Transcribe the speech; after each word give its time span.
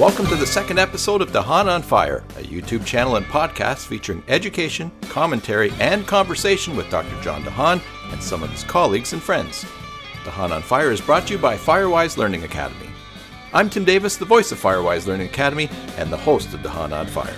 Welcome 0.00 0.28
to 0.28 0.36
the 0.36 0.46
second 0.46 0.78
episode 0.78 1.20
of 1.20 1.30
DeHaan 1.30 1.66
on 1.66 1.82
Fire, 1.82 2.24
a 2.38 2.42
YouTube 2.42 2.86
channel 2.86 3.16
and 3.16 3.26
podcast 3.26 3.84
featuring 3.84 4.22
education, 4.28 4.90
commentary, 5.10 5.72
and 5.78 6.06
conversation 6.06 6.74
with 6.74 6.88
Dr. 6.88 7.20
John 7.20 7.42
DeHaan 7.42 7.82
and 8.10 8.22
some 8.22 8.42
of 8.42 8.48
his 8.48 8.64
colleagues 8.64 9.12
and 9.12 9.22
friends. 9.22 9.62
DeHaan 10.24 10.52
on 10.52 10.62
Fire 10.62 10.90
is 10.90 11.02
brought 11.02 11.26
to 11.26 11.34
you 11.34 11.38
by 11.38 11.54
Firewise 11.54 12.16
Learning 12.16 12.44
Academy. 12.44 12.88
I'm 13.52 13.68
Tim 13.68 13.84
Davis, 13.84 14.16
the 14.16 14.24
voice 14.24 14.50
of 14.52 14.58
Firewise 14.58 15.06
Learning 15.06 15.28
Academy 15.28 15.68
and 15.98 16.10
the 16.10 16.16
host 16.16 16.54
of 16.54 16.60
DeHaan 16.60 16.98
on 16.98 17.06
Fire. 17.06 17.36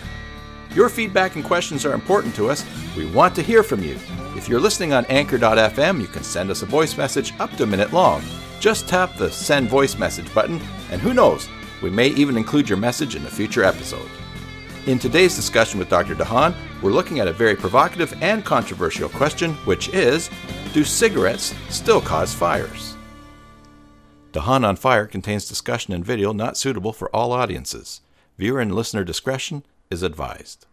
Your 0.73 0.89
feedback 0.89 1.35
and 1.35 1.45
questions 1.45 1.85
are 1.85 1.95
important 1.95 2.33
to 2.37 2.49
us. 2.49 2.65
We 2.97 3.07
want 3.07 3.35
to 3.35 3.43
hear 3.43 3.65
from 3.65 3.83
you. 3.83 3.99
If 4.37 4.49
you're 4.49 4.61
listening 4.61 4.93
on 4.93 5.05
Anchor.fm, 5.07 6.01
you 6.01 6.07
can 6.07 6.23
send 6.23 6.49
us 6.49 6.63
a 6.63 6.67
voice 6.67 6.97
message 6.97 7.33
up 7.41 7.51
to 7.57 7.65
a 7.65 7.67
minute 7.67 7.93
long. 7.93 8.23
Just 8.61 8.87
tap 8.87 9.17
the 9.17 9.33
Send 9.33 9.69
Voice 9.69 9.99
Message 9.99 10.33
button, 10.33 10.61
and 10.93 11.01
who 11.01 11.13
knows, 11.13 11.49
we 11.83 11.91
may 11.91 12.09
even 12.09 12.37
include 12.37 12.69
your 12.69 12.79
message 12.79 13.17
in 13.17 13.25
a 13.27 13.31
future 13.31 13.65
episode. 13.65 14.09
In 14.87 14.99
today's 14.99 15.37
discussion 15.37 15.79
with 15.79 15.89
Dr. 15.89 16.15
DeHaan, 16.15 16.55
we're 16.81 16.93
looking 16.93 17.21
at 17.21 17.29
a 17.29 17.33
very 17.33 17.55
provocative 17.55 18.15
and 18.23 18.45
controversial 18.45 19.09
question, 19.09 19.55
which 19.65 19.89
is 19.91 20.31
Do 20.73 20.85
cigarettes 20.85 21.55
still 21.69 22.01
cause 22.01 22.33
fires? 22.33 22.97
DeHaan 24.33 24.65
on 24.65 24.77
Fire 24.77 25.07
contains 25.07 25.47
discussion 25.47 25.93
and 25.93 26.05
video 26.05 26.33
not 26.33 26.57
suitable 26.57 26.93
for 26.93 27.15
all 27.15 27.33
audiences. 27.33 28.01
Viewer 28.39 28.61
and 28.61 28.75
listener 28.75 29.05
discretion 29.05 29.65
is 29.91 30.03
advised. 30.03 30.67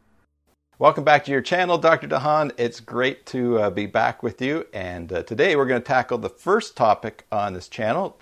Welcome 0.79 1.03
back 1.03 1.25
to 1.25 1.31
your 1.31 1.41
channel, 1.41 1.77
Dr. 1.77 2.07
DeHaan. 2.07 2.53
It's 2.57 2.79
great 2.79 3.25
to 3.27 3.59
uh, 3.59 3.69
be 3.69 3.85
back 3.85 4.23
with 4.23 4.41
you. 4.41 4.65
And 4.73 5.11
uh, 5.11 5.23
today 5.23 5.57
we're 5.57 5.65
going 5.65 5.81
to 5.81 5.87
tackle 5.87 6.17
the 6.17 6.29
first 6.29 6.77
topic 6.77 7.25
on 7.31 7.53
this 7.53 7.67
channel. 7.67 8.17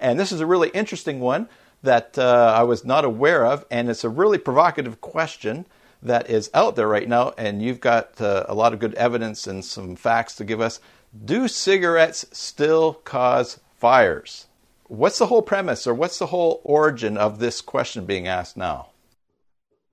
And 0.00 0.18
this 0.18 0.32
is 0.32 0.40
a 0.40 0.46
really 0.46 0.70
interesting 0.70 1.20
one 1.20 1.48
that 1.82 2.18
uh, 2.18 2.54
I 2.56 2.62
was 2.62 2.84
not 2.84 3.04
aware 3.04 3.44
of. 3.46 3.64
And 3.70 3.88
it's 3.88 4.04
a 4.04 4.08
really 4.08 4.38
provocative 4.38 5.00
question 5.00 5.66
that 6.02 6.30
is 6.30 6.50
out 6.54 6.76
there 6.76 6.88
right 6.88 7.08
now. 7.08 7.32
And 7.36 7.62
you've 7.62 7.80
got 7.80 8.20
uh, 8.20 8.44
a 8.48 8.54
lot 8.54 8.72
of 8.72 8.78
good 8.78 8.94
evidence 8.94 9.46
and 9.46 9.64
some 9.64 9.96
facts 9.96 10.34
to 10.36 10.44
give 10.44 10.60
us. 10.60 10.80
Do 11.24 11.48
cigarettes 11.48 12.26
still 12.32 12.94
cause 12.94 13.60
fires? 13.76 14.46
What's 14.86 15.18
the 15.18 15.26
whole 15.26 15.42
premise 15.42 15.86
or 15.86 15.94
what's 15.94 16.18
the 16.18 16.26
whole 16.26 16.60
origin 16.64 17.16
of 17.16 17.38
this 17.38 17.60
question 17.60 18.06
being 18.06 18.26
asked 18.26 18.56
now? 18.56 18.88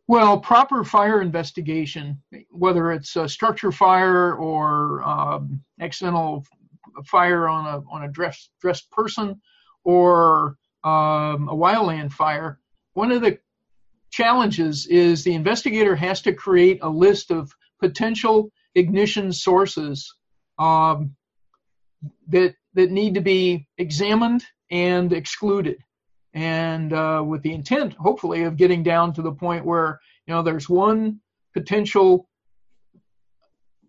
Well, 0.08 0.40
proper 0.40 0.84
fire 0.86 1.22
investigation, 1.22 2.22
whether 2.50 2.94
it's 2.94 3.16
a 3.18 3.28
structure 3.28 3.74
fire 3.74 4.34
or 4.36 5.04
um, 5.04 5.62
accidental 5.82 6.46
fire 7.06 7.48
on 7.48 7.66
a 7.66 7.84
on 7.92 8.04
a 8.04 8.08
dressed 8.08 8.52
dressed 8.62 8.90
person, 8.90 9.42
or 9.84 10.56
um, 10.88 11.50
a 11.50 11.56
wildland 11.56 12.12
fire, 12.12 12.60
one 12.94 13.12
of 13.12 13.22
the 13.22 13.38
challenges 14.10 14.88
is 14.88 15.24
the 15.24 15.34
investigator 15.34 15.96
has 15.96 16.22
to 16.22 16.34
create 16.34 16.80
a 16.82 16.90
list 16.90 17.30
of 17.30 17.52
potential 17.80 18.50
ignition 18.74 19.34
sources 19.34 20.16
um, 20.58 21.16
that 22.30 22.56
that 22.74 22.92
need 22.92 23.16
to 23.16 23.22
be 23.22 23.68
examined 23.78 24.46
and 24.72 25.12
excluded. 25.12 25.78
And 26.34 26.94
uh, 26.94 27.24
with 27.26 27.42
the 27.42 27.54
intent, 27.54 27.94
hopefully, 27.94 28.44
of 28.44 28.56
getting 28.56 28.84
down 28.84 29.14
to 29.14 29.22
the 29.22 29.32
point 29.32 29.66
where 29.66 30.00
you 30.26 30.34
know 30.34 30.42
there's 30.42 30.70
one 30.70 31.20
potential 31.54 32.30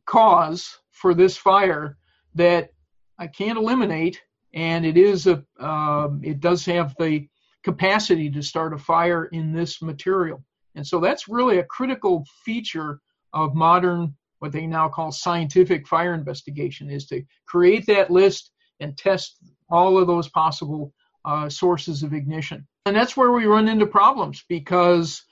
cause 0.04 0.78
for 0.90 1.14
this 1.14 1.36
fire 1.36 1.96
that 2.34 2.70
I 3.18 3.26
can't 3.28 3.58
eliminate, 3.58 4.20
and 4.58 4.84
it 4.84 4.96
is 4.96 5.28
a 5.28 5.42
uh, 5.60 6.08
it 6.22 6.40
does 6.40 6.64
have 6.66 6.94
the 6.98 7.28
capacity 7.62 8.28
to 8.30 8.42
start 8.42 8.74
a 8.74 8.78
fire 8.78 9.26
in 9.26 9.52
this 9.52 9.80
material, 9.80 10.42
and 10.74 10.84
so 10.86 10.98
that's 10.98 11.28
really 11.28 11.58
a 11.58 11.64
critical 11.64 12.24
feature 12.44 13.00
of 13.32 13.54
modern 13.54 14.14
what 14.40 14.52
they 14.52 14.66
now 14.66 14.88
call 14.88 15.12
scientific 15.12 15.86
fire 15.86 16.14
investigation 16.14 16.90
is 16.90 17.06
to 17.06 17.22
create 17.46 17.86
that 17.86 18.10
list 18.10 18.52
and 18.80 18.96
test 18.96 19.36
all 19.70 19.98
of 19.98 20.06
those 20.06 20.28
possible 20.28 20.92
uh, 21.24 21.48
sources 21.48 22.02
of 22.02 22.12
ignition. 22.12 22.66
And 22.86 22.94
that's 22.96 23.16
where 23.16 23.32
we 23.32 23.46
run 23.46 23.68
into 23.68 23.86
problems 23.86 24.44
because 24.48 25.22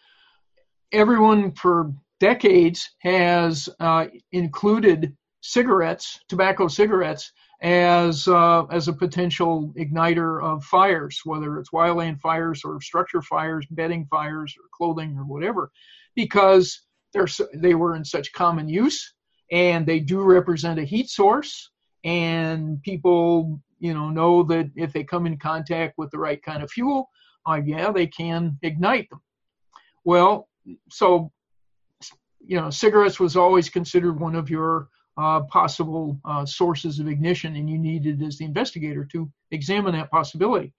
everyone 0.92 1.52
for 1.52 1.92
decades 2.18 2.90
has 2.98 3.68
uh, 3.78 4.06
included 4.32 5.16
cigarettes, 5.40 6.18
tobacco 6.28 6.66
cigarettes, 6.66 7.32
as 7.62 8.28
uh, 8.28 8.64
as 8.66 8.88
a 8.88 8.92
potential 8.92 9.72
igniter 9.78 10.42
of 10.42 10.64
fires, 10.64 11.20
whether 11.24 11.58
it's 11.58 11.70
wildland 11.70 12.20
fires 12.20 12.62
or 12.64 12.80
structure 12.80 13.22
fires, 13.22 13.66
bedding 13.70 14.06
fires, 14.06 14.54
or 14.58 14.64
clothing 14.76 15.16
or 15.18 15.24
whatever, 15.24 15.70
because 16.14 16.82
they're 17.12 17.28
they 17.54 17.74
were 17.74 17.96
in 17.96 18.04
such 18.04 18.32
common 18.32 18.68
use 18.68 19.14
and 19.50 19.86
they 19.86 20.00
do 20.00 20.22
represent 20.22 20.78
a 20.78 20.84
heat 20.84 21.08
source, 21.08 21.70
and 22.04 22.82
people 22.82 23.60
you 23.78 23.94
know 23.94 24.10
know 24.10 24.42
that 24.42 24.70
if 24.76 24.92
they 24.92 25.04
come 25.04 25.26
in 25.26 25.38
contact 25.38 25.94
with 25.96 26.10
the 26.10 26.18
right 26.18 26.42
kind 26.42 26.62
of 26.62 26.70
fuel, 26.70 27.08
uh, 27.48 27.60
yeah, 27.64 27.90
they 27.90 28.06
can 28.06 28.58
ignite 28.62 29.08
them. 29.10 29.22
Well, 30.04 30.48
so 30.90 31.32
you 32.46 32.60
know, 32.60 32.70
cigarettes 32.70 33.18
was 33.18 33.36
always 33.36 33.68
considered 33.68 34.20
one 34.20 34.36
of 34.36 34.48
your 34.48 34.88
uh, 35.16 35.40
possible 35.42 36.20
uh, 36.24 36.44
sources 36.44 36.98
of 36.98 37.08
ignition, 37.08 37.56
and 37.56 37.68
you 37.68 37.78
needed, 37.78 38.22
as 38.22 38.38
the 38.38 38.44
investigator, 38.44 39.04
to 39.04 39.30
examine 39.50 39.94
that 39.94 40.10
possibility. 40.10 40.72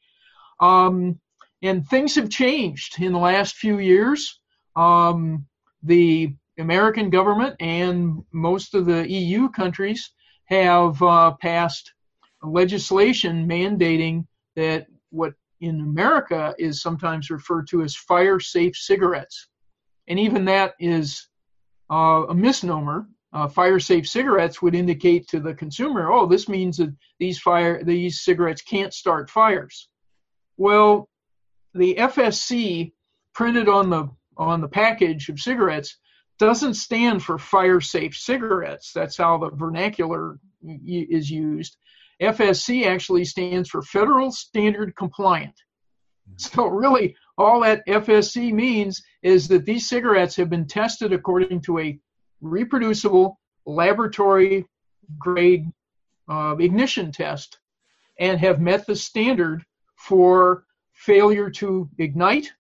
Um, 0.60 1.20
and 1.62 1.88
things 1.88 2.16
have 2.16 2.30
changed 2.30 3.02
in 3.02 3.14
the 3.14 3.20
last 3.20 3.56
few 3.56 3.80
years. 3.80 4.40
Um, 4.76 5.46
the 5.84 6.34
American 6.60 7.10
government 7.10 7.56
and 7.60 8.24
most 8.32 8.76
of 8.76 8.86
the 8.86 9.10
EU 9.10 9.50
countries 9.50 10.12
have 10.46 11.02
uh, 11.02 11.32
passed 11.42 11.94
legislation 12.44 13.48
mandating 13.48 14.26
that 14.56 14.88
what 15.10 15.34
in 15.62 15.80
America 15.82 16.54
is 16.58 16.82
sometimes 16.82 17.30
referred 17.30 17.68
to 17.68 17.82
as 17.82 17.96
fire 17.96 18.40
safe 18.40 18.76
cigarettes. 18.76 19.48
And 20.08 20.20
even 20.20 20.46
that 20.46 20.76
is 20.80 21.28
uh, 21.92 22.26
a 22.30 22.36
misnomer. 22.36 23.08
Uh, 23.34 23.48
fire 23.48 23.80
safe 23.80 24.08
cigarettes 24.08 24.62
would 24.62 24.74
indicate 24.74 25.28
to 25.28 25.40
the 25.40 25.54
consumer, 25.54 26.12
oh, 26.12 26.26
this 26.26 26.48
means 26.48 26.78
that 26.78 26.96
these 27.20 27.38
fire 27.38 27.84
these 27.84 28.22
cigarettes 28.22 28.62
can't 28.62 28.94
start 28.94 29.30
fires. 29.30 29.90
Well, 30.56 31.10
the 31.74 31.96
FSC 31.96 32.94
printed 33.34 33.68
on 33.68 33.90
the 33.90 34.10
on 34.38 34.62
the 34.62 34.68
package 34.68 35.30
of 35.30 35.40
cigarettes 35.40 35.98
doesn't 36.40 36.76
stand 36.76 37.24
for 37.24 37.38
fire 37.38 37.82
safe 37.82 38.16
cigarettes. 38.16 38.92
That's 38.94 39.18
how 39.18 39.38
the 39.38 39.50
vernacular 39.50 40.40
is 40.64 41.30
used. 41.30 41.78
FSC 42.22 42.86
actually 42.86 43.26
stands 43.26 43.70
for 43.70 43.82
Federal 43.82 44.32
Standard 44.32 44.96
Compliant. 44.96 45.54
So, 46.36 46.68
really, 46.68 47.16
all 47.38 47.62
that 47.62 47.86
FSC 47.88 48.52
means 48.52 49.02
is 49.24 49.48
that 49.48 49.66
these 49.66 49.88
cigarettes 49.88 50.36
have 50.36 50.50
been 50.50 50.68
tested 50.68 51.14
according 51.14 51.62
to 51.62 51.80
a 51.80 52.00
reproducible 52.42 53.40
laboratory 53.66 54.66
grade 55.18 55.66
uh, 56.30 56.56
ignition 56.60 57.12
test 57.12 57.60
and 58.20 58.40
have 58.40 58.60
met 58.60 58.86
the 58.86 58.96
standard 58.96 59.64
for 59.96 60.66
failure 60.94 61.50
to 61.50 61.90
ignite 62.00 62.52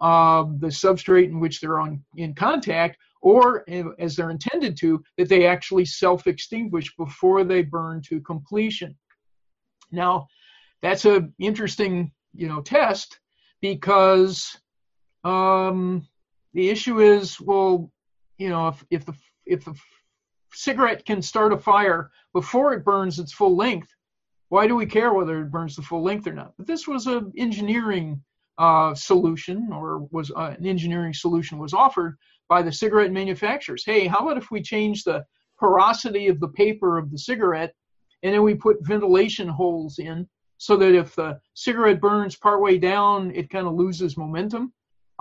uh, 0.00 0.44
the 0.58 0.66
substrate 0.66 1.26
in 1.26 1.40
which 1.40 1.60
they're 1.60 1.78
on 1.78 2.04
in 2.16 2.34
contact 2.34 2.98
or 3.22 3.64
as 4.00 4.16
they're 4.16 4.30
intended 4.30 4.76
to, 4.76 5.02
that 5.16 5.28
they 5.28 5.46
actually 5.46 5.84
self 5.84 6.26
extinguish 6.26 6.94
before 6.96 7.44
they 7.44 7.62
burn 7.62 8.02
to 8.02 8.20
completion. 8.20 8.96
Now, 9.92 10.26
that's 10.82 11.04
an 11.04 11.32
interesting, 11.38 12.10
you 12.34 12.48
know, 12.48 12.60
test 12.60 13.20
because 13.60 14.58
um, 15.22 16.06
the 16.52 16.68
issue 16.68 17.00
is, 17.00 17.40
well, 17.40 17.92
you 18.38 18.48
know, 18.48 18.68
if, 18.68 18.84
if 18.90 19.04
the 19.04 19.14
if 19.46 19.64
the 19.64 19.74
cigarette 20.52 21.04
can 21.04 21.22
start 21.22 21.52
a 21.52 21.58
fire 21.58 22.10
before 22.32 22.72
it 22.74 22.84
burns 22.84 23.18
its 23.18 23.32
full 23.32 23.56
length, 23.56 23.88
why 24.48 24.66
do 24.66 24.74
we 24.76 24.86
care 24.86 25.12
whether 25.12 25.40
it 25.40 25.50
burns 25.50 25.76
the 25.76 25.82
full 25.82 26.02
length 26.02 26.26
or 26.26 26.32
not? 26.32 26.52
But 26.56 26.66
this 26.66 26.86
was 26.86 27.06
an 27.06 27.32
engineering 27.36 28.22
uh, 28.58 28.94
solution, 28.94 29.70
or 29.72 30.06
was 30.10 30.30
uh, 30.30 30.54
an 30.58 30.66
engineering 30.66 31.14
solution 31.14 31.58
was 31.58 31.74
offered 31.74 32.16
by 32.48 32.62
the 32.62 32.72
cigarette 32.72 33.12
manufacturers. 33.12 33.84
Hey, 33.84 34.06
how 34.06 34.18
about 34.18 34.36
if 34.36 34.50
we 34.50 34.62
change 34.62 35.04
the 35.04 35.24
porosity 35.58 36.28
of 36.28 36.40
the 36.40 36.48
paper 36.48 36.98
of 36.98 37.10
the 37.10 37.18
cigarette 37.18 37.72
and 38.22 38.34
then 38.34 38.42
we 38.42 38.54
put 38.54 38.84
ventilation 38.86 39.48
holes 39.48 39.98
in 39.98 40.28
so 40.58 40.76
that 40.76 40.94
if 40.94 41.14
the 41.14 41.38
cigarette 41.54 42.00
burns 42.00 42.36
partway 42.36 42.78
down, 42.78 43.32
it 43.34 43.50
kind 43.50 43.66
of 43.66 43.74
loses 43.74 44.16
momentum. 44.16 44.72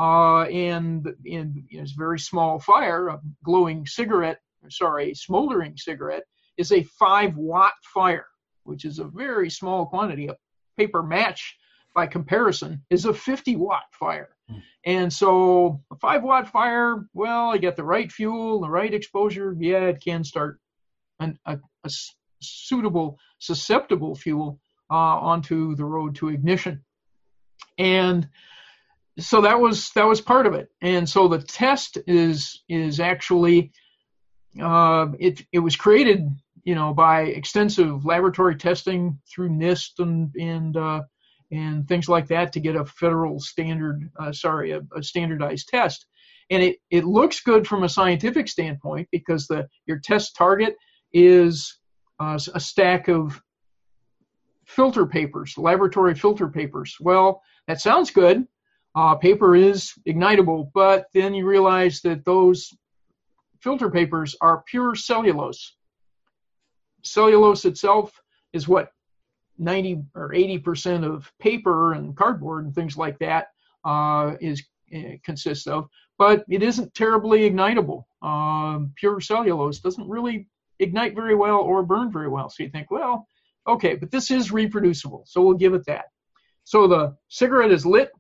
Uh, 0.02 0.46
and 0.46 1.14
in 1.26 1.64
a 1.78 1.86
very 1.96 2.20
small 2.20 2.60
fire, 2.60 3.10
a 3.10 3.22
glowing 3.44 3.86
cigarette, 3.86 4.40
sorry, 4.68 5.12
a 5.12 5.16
smoldering 5.16 5.78
cigarette, 5.78 6.24
is 6.58 6.72
a 6.72 6.82
five 6.98 7.38
watt 7.38 7.74
fire, 7.94 8.26
which 8.64 8.84
is 8.84 8.98
a 8.98 9.04
very 9.04 9.50
small 9.50 9.86
quantity. 9.86 10.28
A 10.28 10.36
paper 10.76 11.04
match 11.04 11.56
by 11.94 12.08
comparison, 12.08 12.84
is 12.90 13.06
a 13.06 13.14
50 13.14 13.58
watt 13.58 13.84
fire. 13.92 14.30
Hmm. 14.50 14.58
And 14.86 15.14
so 15.14 15.84
a 15.92 15.96
five 15.98 16.24
watt 16.24 16.48
fire, 16.48 17.06
well, 17.14 17.54
you 17.54 17.62
get 17.62 17.76
the 17.76 17.84
right 17.84 18.12
fuel, 18.12 18.62
the 18.62 18.70
right 18.70 18.94
exposure. 18.94 19.56
Yeah, 19.60 19.86
it 19.86 20.02
can 20.04 20.24
start 20.24 20.60
an, 21.20 21.38
a, 21.46 21.60
a 21.84 21.90
suitable, 22.42 23.20
susceptible 23.38 24.16
fuel 24.16 24.60
uh, 24.90 25.20
onto 25.20 25.76
the 25.76 25.86
road 25.86 26.16
to 26.16 26.30
ignition. 26.30 26.84
And 27.78 28.28
so 29.20 29.42
that 29.42 29.60
was 29.60 29.92
that 29.92 30.06
was 30.06 30.22
part 30.22 30.48
of 30.48 30.54
it. 30.54 30.70
And 30.82 31.08
so 31.08 31.28
the 31.28 31.42
test 31.42 31.98
is 32.08 32.64
is 32.70 33.00
actually 33.00 33.72
uh, 34.62 35.08
it 35.20 35.46
it 35.52 35.60
was 35.60 35.76
created 35.76 36.28
you 36.64 36.76
know 36.76 36.94
by 36.94 37.22
extensive 37.24 38.06
laboratory 38.06 38.56
testing 38.56 39.20
through 39.30 39.50
NIST 39.50 40.00
and 40.00 40.34
and 40.36 40.78
uh, 40.78 41.02
and 41.52 41.88
things 41.88 42.08
like 42.08 42.28
that 42.28 42.54
to 42.54 42.60
get 42.60 42.76
a 42.76 42.86
federal 42.86 43.40
standard 43.40 44.10
uh, 44.20 44.32
sorry 44.32 44.72
a, 44.72 44.82
a, 44.96 45.04
standardized 45.04 45.68
test. 45.68 46.06
And 46.50 46.62
it, 46.62 46.78
it 46.90 47.06
looks 47.06 47.40
good 47.40 47.66
from 47.66 47.84
a 47.84 47.90
scientific 47.90 48.50
standpoint 48.50 49.08
because 49.12 49.48
the 49.48 49.68
your 49.86 50.00
test 50.00 50.36
target 50.36 50.76
is 51.14 51.80
uh, 52.20 52.40
a 52.54 52.60
stack 52.60 53.08
of 53.08 53.42
filter 54.66 55.06
papers, 55.06 55.58
laboratory 55.58 56.16
filter 56.16 56.48
papers. 56.48 56.96
Well, 57.00 57.42
that 57.68 57.82
sounds 57.82 58.12
good. 58.12 58.48
Uh, 58.94 59.16
paper 59.16 59.56
is 59.56 59.94
ignitable, 60.08 60.70
but 60.74 61.08
then 61.14 61.34
you 61.34 61.46
realize 61.46 62.02
that 62.02 62.26
those 62.26 62.74
filter 63.62 63.90
papers 63.90 64.36
are 64.42 64.64
pure 64.68 64.96
cellulose. 64.96 65.76
Cellulose 67.04 67.66
itself 67.66 68.22
is 68.54 68.68
what 68.68 68.92
90 69.58 70.04
or 70.16 70.34
80 70.34 70.58
percent 70.60 71.06
of 71.06 71.32
paper 71.40 71.94
and 71.94 72.16
cardboard 72.18 72.66
and 72.66 72.76
things 72.76 72.98
like 72.98 73.18
that 73.20 73.48
uh, 73.86 74.36
is 74.42 74.64
uh, 74.96 75.14
consists 75.24 75.68
of, 75.68 75.88
but 76.18 76.44
it 76.50 76.62
isn't 76.62 76.94
terribly 76.94 77.50
ignitable. 77.50 78.04
Um, 78.22 78.92
pure 78.96 79.22
cellulose 79.22 79.80
doesn't 79.80 80.10
really 80.10 80.48
ignite 80.80 81.16
very 81.16 81.36
well 81.36 81.60
or 81.60 81.84
burn 81.84 82.12
very 82.12 82.28
well. 82.28 82.50
So 82.50 82.64
you 82.64 82.70
think, 82.70 82.92
well, 82.92 83.28
okay, 83.68 83.96
but 83.96 84.12
this 84.12 84.32
is 84.32 84.52
reproducible, 84.52 85.24
so 85.26 85.42
we'll 85.42 85.54
give 85.54 85.74
it 85.74 85.86
that. 85.86 86.06
So 86.64 86.88
the 86.88 87.16
cigarette 87.30 87.72
is 87.72 87.86
lit, 87.86 88.12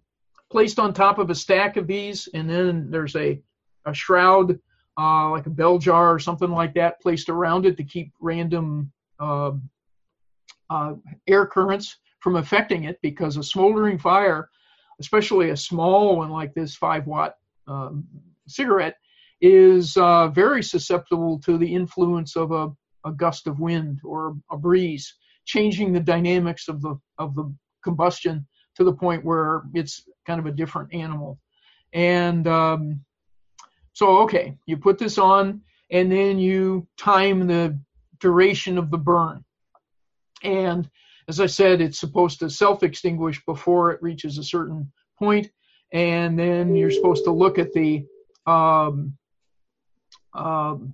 placed 0.51 0.79
on 0.79 0.93
top 0.93 1.17
of 1.17 1.29
a 1.29 1.35
stack 1.35 1.77
of 1.77 1.87
these, 1.87 2.27
and 2.33 2.49
then 2.49 2.91
there's 2.91 3.15
a, 3.15 3.41
a 3.85 3.93
shroud, 3.93 4.59
uh, 4.99 5.29
like 5.29 5.45
a 5.45 5.49
bell 5.49 5.77
jar 5.77 6.13
or 6.13 6.19
something 6.19 6.51
like 6.51 6.73
that, 6.73 7.01
placed 7.01 7.29
around 7.29 7.65
it 7.65 7.77
to 7.77 7.83
keep 7.83 8.11
random 8.19 8.91
uh, 9.19 9.51
uh, 10.69 10.93
air 11.27 11.45
currents 11.45 11.97
from 12.19 12.35
affecting 12.35 12.83
it 12.83 12.99
because 13.01 13.37
a 13.37 13.43
smoldering 13.43 13.97
fire, 13.97 14.49
especially 14.99 15.49
a 15.49 15.57
small 15.57 16.17
one 16.17 16.29
like 16.29 16.53
this 16.53 16.75
5 16.75 17.07
watt 17.07 17.35
um, 17.67 18.05
cigarette, 18.47 18.97
is 19.39 19.97
uh, 19.97 20.27
very 20.27 20.61
susceptible 20.61 21.39
to 21.39 21.57
the 21.57 21.73
influence 21.73 22.35
of 22.35 22.51
a, 22.51 22.69
a 23.05 23.11
gust 23.11 23.47
of 23.47 23.59
wind 23.59 23.99
or 24.03 24.35
a 24.51 24.57
breeze, 24.57 25.15
changing 25.45 25.93
the 25.93 25.99
dynamics 25.99 26.67
of 26.67 26.81
the 26.81 26.95
of 27.17 27.33
the 27.33 27.51
combustion 27.83 28.45
to 28.81 28.91
the 28.91 28.97
point 28.97 29.23
where 29.23 29.61
it's 29.73 30.03
kind 30.25 30.39
of 30.39 30.47
a 30.47 30.51
different 30.51 30.93
animal. 30.93 31.39
And 31.93 32.47
um, 32.47 33.05
so, 33.93 34.19
okay, 34.23 34.57
you 34.65 34.77
put 34.77 34.97
this 34.97 35.17
on, 35.17 35.61
and 35.91 36.11
then 36.11 36.39
you 36.39 36.87
time 36.97 37.47
the 37.47 37.77
duration 38.19 38.77
of 38.77 38.89
the 38.89 38.97
burn. 38.97 39.43
And 40.43 40.89
as 41.27 41.39
I 41.39 41.45
said, 41.45 41.81
it's 41.81 41.99
supposed 41.99 42.39
to 42.39 42.49
self 42.49 42.83
extinguish 42.83 43.43
before 43.45 43.91
it 43.91 44.01
reaches 44.01 44.37
a 44.37 44.43
certain 44.43 44.91
point, 45.19 45.51
and 45.93 46.37
then 46.37 46.75
you're 46.75 46.91
supposed 46.91 47.25
to 47.25 47.31
look 47.31 47.59
at 47.59 47.73
the 47.73 48.05
um, 48.47 49.15
um, 50.33 50.93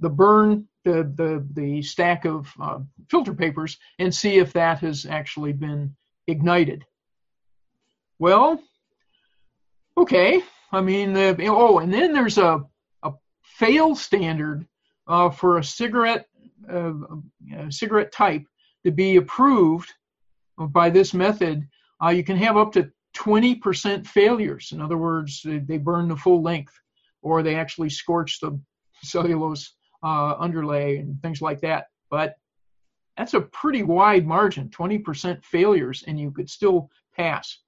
the 0.00 0.10
burn, 0.10 0.66
the, 0.84 1.12
the, 1.14 1.46
the 1.52 1.82
stack 1.82 2.24
of 2.24 2.52
uh, 2.60 2.80
filter 3.08 3.34
papers, 3.34 3.78
and 4.00 4.12
see 4.12 4.38
if 4.38 4.52
that 4.54 4.80
has 4.80 5.06
actually 5.06 5.52
been 5.52 5.94
ignited. 6.26 6.84
Well, 8.22 8.62
okay. 9.98 10.44
I 10.70 10.80
mean, 10.80 11.16
uh, 11.16 11.34
oh, 11.40 11.80
and 11.80 11.92
then 11.92 12.12
there's 12.12 12.38
a, 12.38 12.64
a 13.02 13.12
fail 13.42 13.96
standard 13.96 14.64
uh, 15.08 15.30
for 15.30 15.58
a 15.58 15.64
cigarette 15.64 16.26
uh, 16.72 16.92
a 17.58 17.72
cigarette 17.72 18.12
type 18.12 18.44
to 18.84 18.92
be 18.92 19.16
approved 19.16 19.92
by 20.56 20.88
this 20.88 21.12
method. 21.12 21.66
Uh, 22.00 22.10
you 22.10 22.22
can 22.22 22.36
have 22.36 22.56
up 22.56 22.70
to 22.74 22.92
20% 23.16 24.06
failures. 24.06 24.70
In 24.70 24.80
other 24.80 24.98
words, 24.98 25.44
they, 25.44 25.78
burn 25.78 26.06
the 26.06 26.14
full 26.16 26.44
length, 26.44 26.78
or 27.22 27.42
they 27.42 27.56
actually 27.56 27.90
scorch 27.90 28.38
the 28.38 28.56
cellulose 29.02 29.74
uh, 30.04 30.36
underlay 30.38 30.98
and 30.98 31.20
things 31.22 31.42
like 31.42 31.60
that. 31.62 31.86
But 32.08 32.36
that's 33.16 33.34
a 33.34 33.40
pretty 33.40 33.82
wide 33.82 34.28
margin 34.28 34.68
20% 34.68 35.42
failures, 35.44 36.04
and 36.06 36.20
you 36.20 36.30
could 36.30 36.48
still 36.48 36.88
pass. 37.16 37.58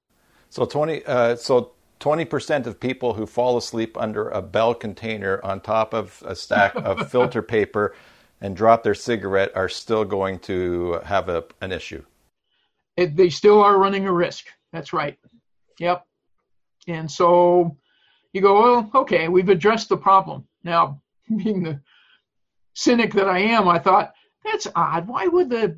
So 0.55 0.65
20, 0.65 1.05
uh, 1.05 1.35
so 1.35 1.73
20% 1.99 2.65
of 2.65 2.79
people 2.79 3.15
who 3.15 3.25
fall 3.25 3.57
asleep 3.57 3.97
under 3.97 4.29
a 4.29 4.41
bell 4.41 4.73
container 4.73 5.43
on 5.43 5.59
top 5.59 5.93
of 5.93 6.23
a 6.25 6.33
stack 6.33 6.73
of 6.75 7.11
filter 7.11 7.41
paper 7.41 7.93
and 8.39 8.55
drop 8.55 8.81
their 8.81 8.95
cigarette 8.95 9.51
are 9.53 9.67
still 9.67 10.05
going 10.05 10.39
to 10.39 11.01
have 11.03 11.27
a, 11.27 11.43
an 11.59 11.73
issue. 11.73 12.05
It, 12.95 13.17
they 13.17 13.29
still 13.29 13.61
are 13.61 13.77
running 13.77 14.07
a 14.07 14.13
risk. 14.13 14.45
That's 14.71 14.93
right. 14.93 15.19
Yep. 15.77 16.05
And 16.87 17.11
so 17.11 17.75
you 18.31 18.39
go, 18.39 18.61
well, 18.61 18.91
okay, 18.95 19.27
we've 19.27 19.49
addressed 19.49 19.89
the 19.89 19.97
problem. 19.97 20.47
Now, 20.63 21.01
being 21.35 21.63
the 21.63 21.81
cynic 22.75 23.11
that 23.15 23.27
I 23.27 23.39
am, 23.39 23.67
I 23.67 23.79
thought 23.79 24.13
that's 24.45 24.67
odd. 24.73 25.09
Why 25.09 25.27
would 25.27 25.49
the 25.49 25.77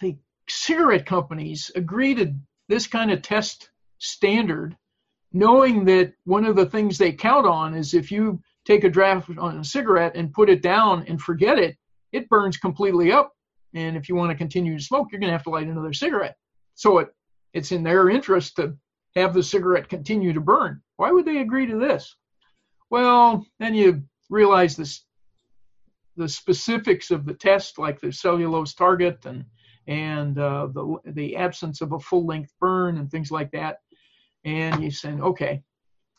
the 0.00 0.18
cigarette 0.50 1.06
companies 1.06 1.70
agree 1.74 2.14
to 2.16 2.34
this 2.68 2.86
kind 2.86 3.10
of 3.10 3.22
test 3.22 3.70
standard, 3.98 4.76
knowing 5.32 5.84
that 5.86 6.12
one 6.24 6.44
of 6.44 6.56
the 6.56 6.66
things 6.66 6.98
they 6.98 7.12
count 7.12 7.46
on 7.46 7.74
is 7.74 7.94
if 7.94 8.10
you 8.10 8.40
take 8.64 8.84
a 8.84 8.90
draft 8.90 9.30
on 9.38 9.58
a 9.58 9.64
cigarette 9.64 10.16
and 10.16 10.32
put 10.32 10.50
it 10.50 10.62
down 10.62 11.04
and 11.08 11.20
forget 11.20 11.58
it, 11.58 11.76
it 12.12 12.28
burns 12.28 12.56
completely 12.56 13.12
up. 13.12 13.32
And 13.74 13.96
if 13.96 14.08
you 14.08 14.14
want 14.14 14.30
to 14.30 14.36
continue 14.36 14.76
to 14.76 14.82
smoke, 14.82 15.08
you're 15.10 15.20
going 15.20 15.28
to 15.28 15.36
have 15.36 15.44
to 15.44 15.50
light 15.50 15.66
another 15.66 15.92
cigarette. 15.92 16.36
So 16.74 16.98
it 16.98 17.08
it's 17.52 17.72
in 17.72 17.82
their 17.82 18.10
interest 18.10 18.56
to 18.56 18.76
have 19.14 19.32
the 19.32 19.42
cigarette 19.42 19.88
continue 19.88 20.32
to 20.34 20.40
burn. 20.40 20.82
Why 20.96 21.10
would 21.10 21.24
they 21.24 21.38
agree 21.38 21.66
to 21.66 21.78
this? 21.78 22.14
Well, 22.90 23.46
then 23.58 23.74
you 23.74 24.02
realize 24.28 24.76
this 24.76 25.04
the 26.16 26.28
specifics 26.28 27.10
of 27.10 27.26
the 27.26 27.34
test, 27.34 27.78
like 27.78 28.00
the 28.00 28.12
cellulose 28.12 28.74
target 28.74 29.24
and 29.26 29.44
and 29.86 30.38
uh, 30.38 30.68
the 30.72 30.98
the 31.12 31.36
absence 31.36 31.80
of 31.80 31.92
a 31.92 31.98
full 31.98 32.26
length 32.26 32.52
burn 32.60 32.98
and 32.98 33.10
things 33.10 33.30
like 33.30 33.50
that. 33.52 33.78
And 34.46 34.82
you 34.82 34.92
said, 34.92 35.20
okay. 35.20 35.62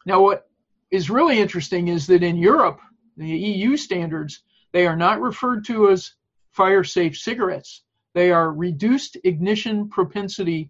Now, 0.06 0.22
what 0.22 0.50
is 0.92 1.10
really 1.10 1.40
interesting 1.40 1.88
is 1.88 2.06
that 2.08 2.24
in 2.24 2.36
Europe, 2.36 2.80
the 3.16 3.28
EU 3.28 3.78
standards, 3.78 4.44
they 4.74 4.86
are 4.86 4.98
not 4.98 5.22
referred 5.22 5.66
to 5.66 5.90
as 5.90 6.14
fire 6.52 6.84
safe 6.84 7.18
cigarettes. 7.18 7.84
They 8.14 8.32
are 8.32 8.52
reduced 8.52 9.18
ignition 9.24 9.90
propensity 9.90 10.70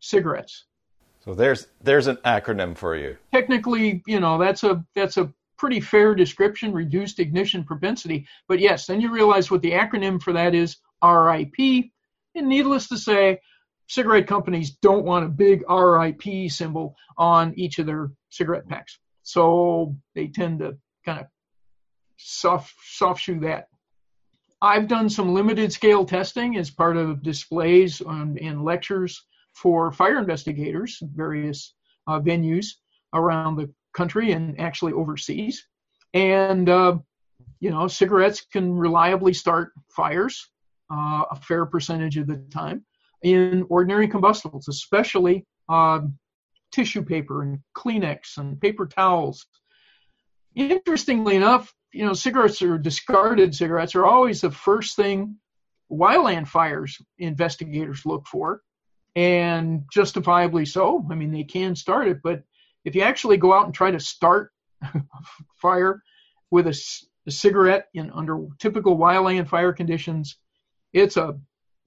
cigarettes. 0.00 0.66
So 1.24 1.34
there's 1.34 1.68
there's 1.80 2.08
an 2.08 2.16
acronym 2.24 2.76
for 2.76 2.96
you. 2.96 3.16
Technically, 3.32 4.02
you 4.06 4.20
know, 4.20 4.38
that's 4.38 4.64
a 4.64 4.84
that's 4.94 5.16
a 5.16 5.32
pretty 5.56 5.80
fair 5.80 6.14
description, 6.14 6.72
reduced 6.72 7.20
ignition 7.20 7.64
propensity. 7.64 8.26
But 8.48 8.58
yes, 8.58 8.86
then 8.86 9.00
you 9.00 9.12
realize 9.12 9.50
what 9.50 9.62
the 9.62 9.70
acronym 9.70 10.20
for 10.20 10.32
that 10.32 10.54
is 10.54 10.76
RIP. 11.02 11.90
And 12.34 12.48
needless 12.48 12.88
to 12.88 12.98
say, 12.98 13.40
cigarette 13.88 14.26
companies 14.26 14.70
don't 14.70 15.04
want 15.04 15.24
a 15.24 15.28
big 15.28 15.62
RIP 15.68 16.50
symbol 16.50 16.96
on 17.16 17.52
each 17.56 17.78
of 17.78 17.86
their 17.86 18.10
cigarette 18.30 18.68
packs. 18.68 18.98
So 19.22 19.96
they 20.14 20.28
tend 20.28 20.60
to 20.60 20.76
kind 21.04 21.20
of 21.20 21.26
soft 22.16 22.74
soft 22.84 23.22
shoe 23.22 23.40
that. 23.40 23.68
I've 24.60 24.86
done 24.86 25.08
some 25.08 25.34
limited 25.34 25.72
scale 25.72 26.04
testing 26.04 26.56
as 26.56 26.70
part 26.70 26.96
of 26.96 27.22
displays 27.22 28.00
on, 28.00 28.38
and 28.38 28.64
lectures 28.64 29.26
for 29.54 29.90
fire 29.90 30.18
investigators, 30.18 31.02
various 31.14 31.74
uh, 32.06 32.20
venues 32.20 32.66
around 33.12 33.56
the 33.56 33.72
country 33.92 34.32
and 34.32 34.58
actually 34.60 34.92
overseas. 34.92 35.66
And, 36.14 36.68
uh, 36.68 36.98
you 37.60 37.70
know, 37.70 37.88
cigarettes 37.88 38.40
can 38.40 38.72
reliably 38.72 39.34
start 39.34 39.72
fires 39.88 40.48
uh, 40.92 41.24
a 41.30 41.36
fair 41.36 41.66
percentage 41.66 42.16
of 42.16 42.26
the 42.26 42.36
time 42.50 42.84
in 43.22 43.66
ordinary 43.68 44.08
combustibles, 44.08 44.68
especially 44.68 45.44
uh, 45.68 46.00
tissue 46.72 47.02
paper 47.02 47.42
and 47.42 47.60
Kleenex 47.76 48.38
and 48.38 48.60
paper 48.60 48.86
towels. 48.86 49.46
Interestingly 50.54 51.36
enough, 51.36 51.72
you 51.92 52.04
know, 52.04 52.14
cigarettes 52.14 52.60
or 52.62 52.78
discarded 52.78 53.54
cigarettes 53.54 53.94
are 53.94 54.06
always 54.06 54.40
the 54.40 54.50
first 54.50 54.96
thing 54.96 55.36
wildland 55.90 56.48
fires 56.48 56.98
investigators 57.18 58.06
look 58.06 58.26
for. 58.26 58.62
and 59.14 59.84
justifiably 59.92 60.64
so. 60.64 61.06
I 61.10 61.14
mean, 61.14 61.30
they 61.32 61.44
can 61.44 61.76
start 61.76 62.08
it, 62.08 62.20
but 62.22 62.42
if 62.84 62.94
you 62.94 63.02
actually 63.02 63.36
go 63.36 63.52
out 63.52 63.66
and 63.66 63.74
try 63.74 63.90
to 63.90 64.00
start 64.00 64.52
a 64.82 65.02
fire 65.60 66.02
with 66.50 66.66
a, 66.66 66.82
a 67.26 67.30
cigarette 67.30 67.88
in 67.94 68.10
under 68.10 68.46
typical 68.58 68.96
wildland 68.96 69.48
fire 69.48 69.72
conditions, 69.72 70.36
it's 70.92 71.16
a 71.16 71.38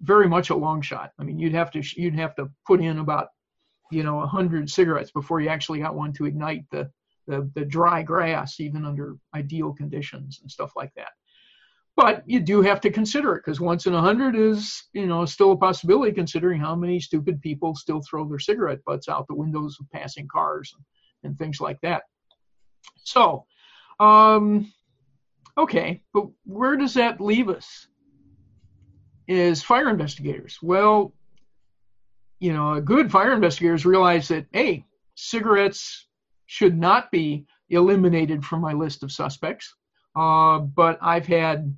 very 0.06 0.30
much 0.30 0.50
a 0.50 0.56
long 0.56 0.82
shot. 0.82 1.12
I 1.20 1.24
mean, 1.24 1.40
you'd 1.40 1.54
have 1.54 1.72
to 1.72 1.82
you'd 1.98 2.16
have 2.16 2.36
to 2.36 2.50
put 2.66 2.82
in 2.82 3.00
about 3.00 3.30
you 3.92 4.04
know 4.04 4.22
a 4.22 4.28
hundred 4.28 4.70
cigarettes 4.70 5.12
before 5.12 5.42
you 5.42 5.50
actually 5.50 5.80
got 5.80 5.96
one 5.96 6.14
to 6.14 6.26
ignite 6.26 6.66
the, 6.72 6.90
the 7.28 7.50
the 7.56 7.66
dry 7.66 8.04
grass, 8.04 8.60
even 8.60 8.86
under 8.86 9.18
ideal 9.34 9.74
conditions 9.74 10.40
and 10.42 10.52
stuff 10.52 10.72
like 10.76 10.94
that. 10.96 11.12
But 11.96 12.24
you 12.26 12.42
do 12.42 12.62
have 12.62 12.82
to 12.82 12.92
consider 12.92 13.36
it 13.36 13.44
because 13.46 13.62
once 13.62 13.88
in 13.88 13.94
a 13.94 14.02
hundred 14.02 14.36
is 14.36 14.84
you 14.94 15.08
know 15.08 15.26
still 15.26 15.54
a 15.54 15.58
possibility, 15.58 16.12
considering 16.14 16.62
how 16.62 16.76
many 16.76 17.00
stupid 17.00 17.42
people 17.42 17.76
still 17.76 18.02
throw 18.02 18.28
their 18.28 18.40
cigarette 18.40 18.84
butts 18.86 19.10
out 19.10 19.28
the 19.28 19.36
windows 19.36 19.78
of 19.80 19.90
passing 19.92 20.28
cars 20.28 20.74
and, 20.76 21.32
and 21.32 21.38
things 21.38 21.60
like 21.60 21.80
that. 21.82 22.04
So, 23.04 23.46
um, 24.00 24.72
okay, 25.58 26.04
but 26.14 26.28
where 26.46 26.76
does 26.78 26.94
that 26.96 27.22
leave 27.22 27.50
us? 27.50 27.88
Is 29.28 29.64
fire 29.64 29.90
investigators. 29.90 30.60
Well, 30.62 31.14
you 32.40 32.54
know, 32.54 32.80
good 32.82 33.12
fire 33.12 33.34
investigators 33.34 33.86
realize 33.86 34.28
that, 34.28 34.46
hey, 34.52 34.86
cigarettes 35.16 36.08
should 36.46 36.78
not 36.78 37.12
be 37.12 37.46
eliminated 37.70 38.46
from 38.46 38.62
my 38.62 38.74
list 38.74 39.04
of 39.04 39.12
suspects. 39.12 39.74
Uh, 40.16 40.60
but 40.60 40.98
I've 41.02 41.26
had 41.26 41.76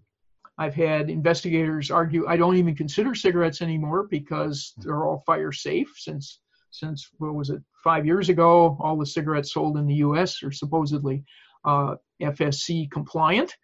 I've 0.59 0.75
had 0.75 1.09
investigators 1.09 1.91
argue 1.91 2.27
I 2.27 2.37
don't 2.37 2.57
even 2.57 2.75
consider 2.75 3.13
cigarettes 3.13 3.61
anymore 3.61 4.07
because 4.09 4.73
they're 4.77 5.05
all 5.05 5.23
fire 5.25 5.51
safe 5.51 5.93
since 5.95 6.39
since 6.71 7.09
what 7.17 7.35
was 7.35 7.49
it 7.49 7.61
five 7.83 8.05
years 8.05 8.29
ago 8.29 8.77
all 8.79 8.97
the 8.97 9.05
cigarettes 9.05 9.53
sold 9.53 9.77
in 9.77 9.87
the 9.87 9.95
U.S. 9.95 10.43
are 10.43 10.51
supposedly 10.51 11.23
uh, 11.65 11.95
FSC 12.21 12.89
compliant, 12.91 13.55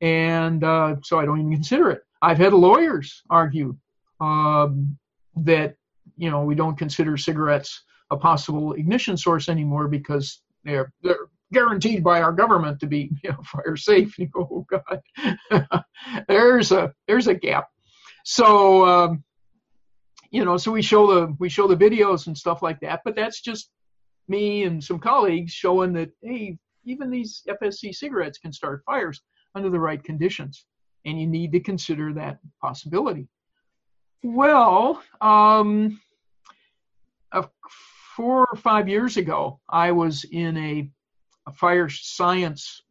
and 0.00 0.62
uh, 0.62 0.96
so 1.02 1.18
I 1.18 1.24
don't 1.24 1.40
even 1.40 1.52
consider 1.52 1.90
it. 1.90 2.02
I've 2.22 2.38
had 2.38 2.52
lawyers 2.52 3.22
argue 3.30 3.76
um, 4.20 4.98
that 5.36 5.76
you 6.16 6.30
know 6.30 6.44
we 6.44 6.54
don't 6.54 6.78
consider 6.78 7.16
cigarettes 7.16 7.82
a 8.10 8.16
possible 8.16 8.72
ignition 8.74 9.16
source 9.16 9.48
anymore 9.48 9.88
because 9.88 10.42
they're 10.64 10.92
they're 11.02 11.28
guaranteed 11.52 12.02
by 12.02 12.22
our 12.22 12.32
government 12.32 12.80
to 12.80 12.86
be 12.86 13.10
you 13.22 13.30
know, 13.30 13.42
fire 13.44 13.76
safe. 13.76 14.18
You 14.18 14.28
go, 14.28 14.48
oh 14.50 14.66
God, 14.68 15.82
there's 16.28 16.72
a 16.72 16.92
there's 17.06 17.26
a 17.26 17.34
gap. 17.34 17.68
So 18.24 18.86
um, 18.86 19.24
you 20.30 20.44
know, 20.44 20.56
so 20.56 20.72
we 20.72 20.82
show 20.82 21.06
the 21.06 21.36
we 21.38 21.48
show 21.48 21.66
the 21.66 21.76
videos 21.76 22.26
and 22.26 22.36
stuff 22.36 22.62
like 22.62 22.80
that, 22.80 23.00
but 23.04 23.16
that's 23.16 23.40
just 23.40 23.70
me 24.28 24.64
and 24.64 24.82
some 24.82 24.98
colleagues 24.98 25.52
showing 25.52 25.92
that 25.92 26.10
hey, 26.22 26.56
even 26.84 27.10
these 27.10 27.42
FSC 27.48 27.94
cigarettes 27.94 28.38
can 28.38 28.52
start 28.52 28.82
fires 28.86 29.20
under 29.54 29.70
the 29.70 29.80
right 29.80 30.02
conditions 30.02 30.66
and 31.06 31.18
you 31.20 31.26
need 31.26 31.52
to 31.52 31.60
consider 31.60 32.12
that 32.12 32.38
possibility. 32.60 33.28
Well, 34.22 35.02
um, 35.20 36.00
four 38.16 38.46
or 38.50 38.56
five 38.56 38.88
years 38.88 39.16
ago, 39.16 39.60
I 39.68 39.92
was 39.92 40.24
in 40.32 40.56
a, 40.56 40.90
a 41.46 41.52
fire 41.52 41.88
science, 41.88 42.82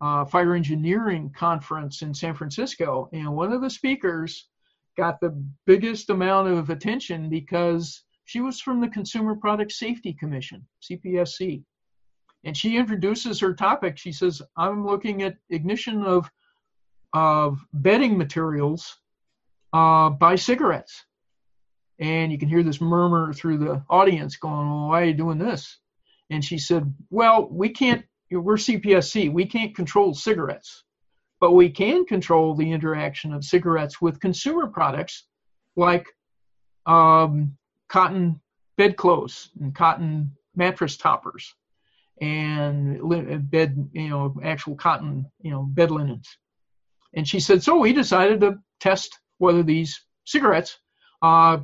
uh, 0.00 0.24
fire 0.26 0.54
engineering 0.54 1.32
conference 1.34 2.02
in 2.02 2.12
San 2.12 2.34
Francisco, 2.34 3.08
and 3.12 3.34
one 3.34 3.52
of 3.52 3.62
the 3.62 3.70
speakers 3.70 4.48
got 4.96 5.20
the 5.20 5.42
biggest 5.66 6.10
amount 6.10 6.48
of 6.48 6.70
attention 6.70 7.30
because 7.30 8.04
she 8.26 8.40
was 8.40 8.60
from 8.60 8.80
the 8.80 8.88
Consumer 8.88 9.34
Product 9.34 9.72
Safety 9.72 10.12
Commission, 10.12 10.66
CPSC. 10.82 11.62
And 12.44 12.56
she 12.56 12.76
introduces 12.76 13.40
her 13.40 13.54
topic. 13.54 13.96
She 13.96 14.12
says, 14.12 14.42
I'm 14.56 14.86
looking 14.86 15.22
at 15.22 15.38
ignition 15.50 16.02
of 16.04 16.30
of 17.14 17.64
bedding 17.72 18.18
materials 18.18 18.98
uh, 19.72 20.10
by 20.10 20.34
cigarettes. 20.34 21.04
And 22.00 22.32
you 22.32 22.38
can 22.38 22.48
hear 22.48 22.64
this 22.64 22.80
murmur 22.80 23.32
through 23.32 23.58
the 23.58 23.84
audience 23.88 24.36
going, 24.36 24.68
well, 24.68 24.88
why 24.88 25.02
are 25.02 25.06
you 25.06 25.14
doing 25.14 25.38
this? 25.38 25.78
And 26.28 26.44
she 26.44 26.58
said, 26.58 26.92
well, 27.10 27.48
we 27.48 27.68
can't, 27.68 28.04
we're 28.30 28.56
CPSC, 28.56 29.32
we 29.32 29.46
can't 29.46 29.76
control 29.76 30.12
cigarettes, 30.12 30.82
but 31.38 31.52
we 31.52 31.70
can 31.70 32.04
control 32.04 32.54
the 32.54 32.72
interaction 32.72 33.32
of 33.32 33.44
cigarettes 33.44 34.00
with 34.00 34.18
consumer 34.18 34.66
products 34.66 35.26
like 35.76 36.06
um, 36.86 37.56
cotton 37.88 38.40
bedclothes 38.76 39.50
and 39.60 39.72
cotton 39.72 40.32
mattress 40.56 40.96
toppers 40.96 41.54
and 42.20 42.98
bed, 43.50 43.88
you 43.92 44.08
know, 44.08 44.34
actual 44.42 44.74
cotton, 44.74 45.26
you 45.40 45.50
know, 45.50 45.62
bed 45.62 45.92
linens. 45.92 46.36
And 47.14 47.26
she 47.26 47.40
said, 47.40 47.62
so 47.62 47.78
we 47.78 47.92
decided 47.92 48.40
to 48.40 48.58
test 48.80 49.18
whether 49.38 49.62
these 49.62 50.00
cigarettes 50.24 50.78
uh, 51.22 51.58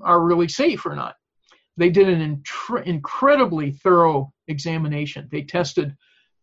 are 0.00 0.20
really 0.20 0.48
safe 0.48 0.84
or 0.86 0.94
not. 0.94 1.14
They 1.76 1.90
did 1.90 2.08
an 2.08 2.42
incredibly 2.84 3.72
thorough 3.72 4.32
examination. 4.48 5.28
They 5.30 5.42
tested 5.42 5.96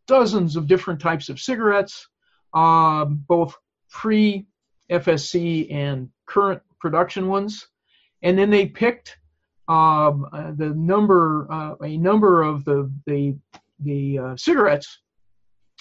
dozens 0.08 0.56
of 0.56 0.68
different 0.68 1.00
types 1.00 1.30
of 1.30 1.39
cigarettes, 1.39 2.08
uh, 2.54 3.06
both 3.06 3.56
pre 3.92 4.48
FSC 4.89 5.72
and 5.72 6.10
current 6.25 6.62
production 6.80 7.27
ones, 7.27 7.68
and 8.22 8.38
then 8.38 8.50
they 8.50 8.66
picked 8.66 9.18
um, 9.68 10.27
uh, 10.32 10.51
the 10.56 10.74
number, 10.75 11.48
uh, 11.51 11.75
a 11.84 11.98
number 11.98 12.42
of 12.42 12.63
the 12.63 12.92
the, 13.06 13.38
the 13.82 14.20
uh, 14.20 14.38
cigarettes 14.38 15.00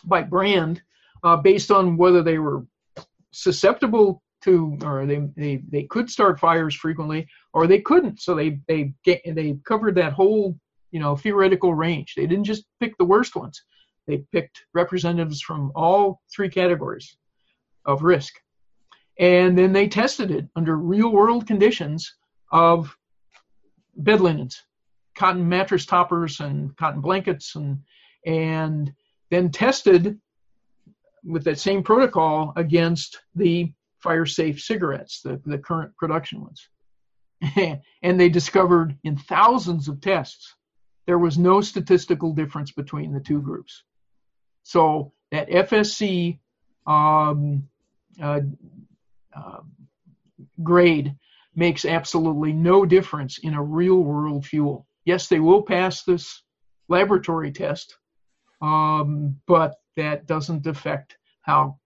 by 0.04 0.22
brand 0.22 0.82
uh, 1.26 1.36
based 1.36 1.72
on 1.72 1.96
whether 1.96 2.22
they 2.22 2.38
were 2.38 2.64
susceptible 3.32 4.22
to, 4.44 4.78
or 4.84 5.06
they, 5.06 5.28
they, 5.36 5.60
they 5.72 5.82
could 5.82 6.08
start 6.08 6.38
fires 6.38 6.76
frequently, 6.76 7.26
or 7.52 7.66
they 7.66 7.80
couldn't. 7.80 8.20
So 8.20 8.36
they 8.36 8.60
they 8.68 8.94
they 9.04 9.58
covered 9.64 9.96
that 9.96 10.12
whole 10.12 10.56
you 10.92 11.00
know 11.00 11.16
theoretical 11.16 11.74
range. 11.74 12.14
They 12.16 12.28
didn't 12.28 12.44
just 12.44 12.64
pick 12.78 12.96
the 12.96 13.04
worst 13.04 13.34
ones. 13.34 13.60
They 14.06 14.18
picked 14.30 14.66
representatives 14.72 15.40
from 15.40 15.72
all 15.74 16.20
three 16.32 16.48
categories 16.48 17.16
of 17.86 18.04
risk, 18.04 18.34
and 19.18 19.58
then 19.58 19.72
they 19.72 19.88
tested 19.88 20.30
it 20.30 20.46
under 20.54 20.76
real 20.76 21.10
world 21.10 21.48
conditions 21.48 22.14
of 22.52 22.96
bed 23.96 24.20
linens, 24.20 24.62
cotton 25.16 25.48
mattress 25.48 25.86
toppers, 25.86 26.38
and 26.38 26.76
cotton 26.76 27.00
blankets, 27.00 27.56
and 27.56 27.80
and 28.24 28.92
then 29.32 29.50
tested 29.50 30.20
with 31.26 31.44
that 31.44 31.58
same 31.58 31.82
protocol 31.82 32.52
against 32.56 33.20
the 33.34 33.72
fire 33.98 34.26
safe 34.26 34.60
cigarettes, 34.60 35.20
the, 35.22 35.40
the 35.44 35.58
current 35.58 35.96
production 35.96 36.40
ones. 36.40 36.68
and 38.02 38.20
they 38.20 38.28
discovered 38.28 38.96
in 39.04 39.16
thousands 39.16 39.88
of 39.88 40.00
tests 40.00 40.54
there 41.06 41.18
was 41.18 41.38
no 41.38 41.60
statistical 41.60 42.32
difference 42.32 42.72
between 42.72 43.12
the 43.12 43.20
two 43.20 43.40
groups. 43.40 43.84
So 44.64 45.12
that 45.30 45.48
FSC 45.48 46.38
um, 46.86 47.68
uh, 48.20 48.40
uh, 49.34 49.60
grade 50.62 51.14
makes 51.54 51.84
absolutely 51.84 52.52
no 52.52 52.84
difference 52.84 53.38
in 53.38 53.54
a 53.54 53.62
real 53.62 53.96
world 53.96 54.44
fuel. 54.44 54.86
Yes, 55.04 55.28
they 55.28 55.40
will 55.40 55.62
pass 55.62 56.02
this 56.02 56.42
laboratory 56.88 57.52
test, 57.52 57.96
um, 58.60 59.40
but 59.46 59.76
that 59.96 60.26
doesn't 60.26 60.66
affect 60.66 61.16
how 61.42 61.78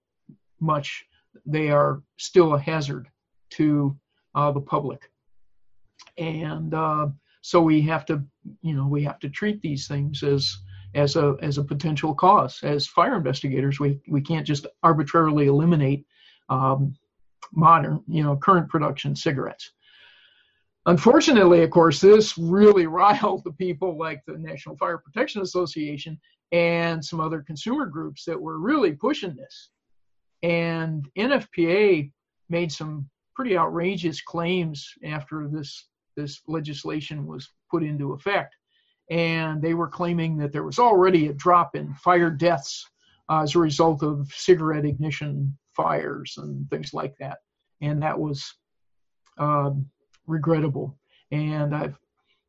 much 0.60 1.04
they 1.46 1.70
are 1.70 2.02
still 2.18 2.54
a 2.54 2.60
hazard 2.60 3.08
to 3.50 3.96
uh, 4.34 4.50
the 4.52 4.60
public. 4.60 5.10
And 6.18 6.74
uh, 6.74 7.08
so 7.40 7.60
we 7.62 7.80
have 7.82 8.04
to, 8.06 8.22
you 8.62 8.74
know, 8.74 8.86
we 8.86 9.02
have 9.04 9.18
to 9.20 9.28
treat 9.28 9.60
these 9.62 9.86
things 9.88 10.22
as 10.22 10.58
as 10.94 11.14
a 11.16 11.36
as 11.40 11.58
a 11.58 11.64
potential 11.64 12.14
cause. 12.14 12.60
As 12.62 12.86
fire 12.86 13.16
investigators, 13.16 13.78
we 13.80 14.00
we 14.08 14.20
can't 14.20 14.46
just 14.46 14.66
arbitrarily 14.82 15.46
eliminate 15.46 16.04
um, 16.48 16.94
modern, 17.52 18.02
you 18.06 18.22
know, 18.22 18.36
current 18.36 18.68
production 18.68 19.14
cigarettes. 19.16 19.72
Unfortunately, 20.86 21.62
of 21.62 21.70
course, 21.70 22.00
this 22.00 22.36
really 22.38 22.86
riled 23.00 23.44
the 23.44 23.52
people 23.52 23.98
like 23.98 24.22
the 24.26 24.38
National 24.38 24.76
Fire 24.76 24.98
Protection 24.98 25.42
Association 25.42 26.18
and 26.52 27.04
some 27.04 27.20
other 27.20 27.42
consumer 27.42 27.86
groups 27.86 28.24
that 28.24 28.40
were 28.40 28.58
really 28.58 28.92
pushing 28.92 29.36
this. 29.36 29.70
And 30.42 31.06
NFPA 31.18 32.10
made 32.48 32.72
some 32.72 33.08
pretty 33.34 33.56
outrageous 33.56 34.20
claims 34.20 34.92
after 35.04 35.48
this 35.48 35.86
this 36.16 36.40
legislation 36.48 37.26
was 37.26 37.52
put 37.70 37.82
into 37.82 38.12
effect. 38.12 38.56
And 39.10 39.62
they 39.62 39.74
were 39.74 39.88
claiming 39.88 40.36
that 40.38 40.52
there 40.52 40.64
was 40.64 40.78
already 40.78 41.28
a 41.28 41.32
drop 41.32 41.76
in 41.76 41.94
fire 41.94 42.30
deaths 42.30 42.84
uh, 43.28 43.42
as 43.42 43.54
a 43.54 43.60
result 43.60 44.02
of 44.02 44.28
cigarette 44.32 44.84
ignition 44.84 45.56
fires 45.72 46.34
and 46.36 46.68
things 46.68 46.92
like 46.92 47.16
that. 47.18 47.38
And 47.80 48.02
that 48.02 48.18
was 48.18 48.52
uh, 49.38 49.70
regrettable. 50.26 50.96
and 51.30 51.74
I've 51.74 51.94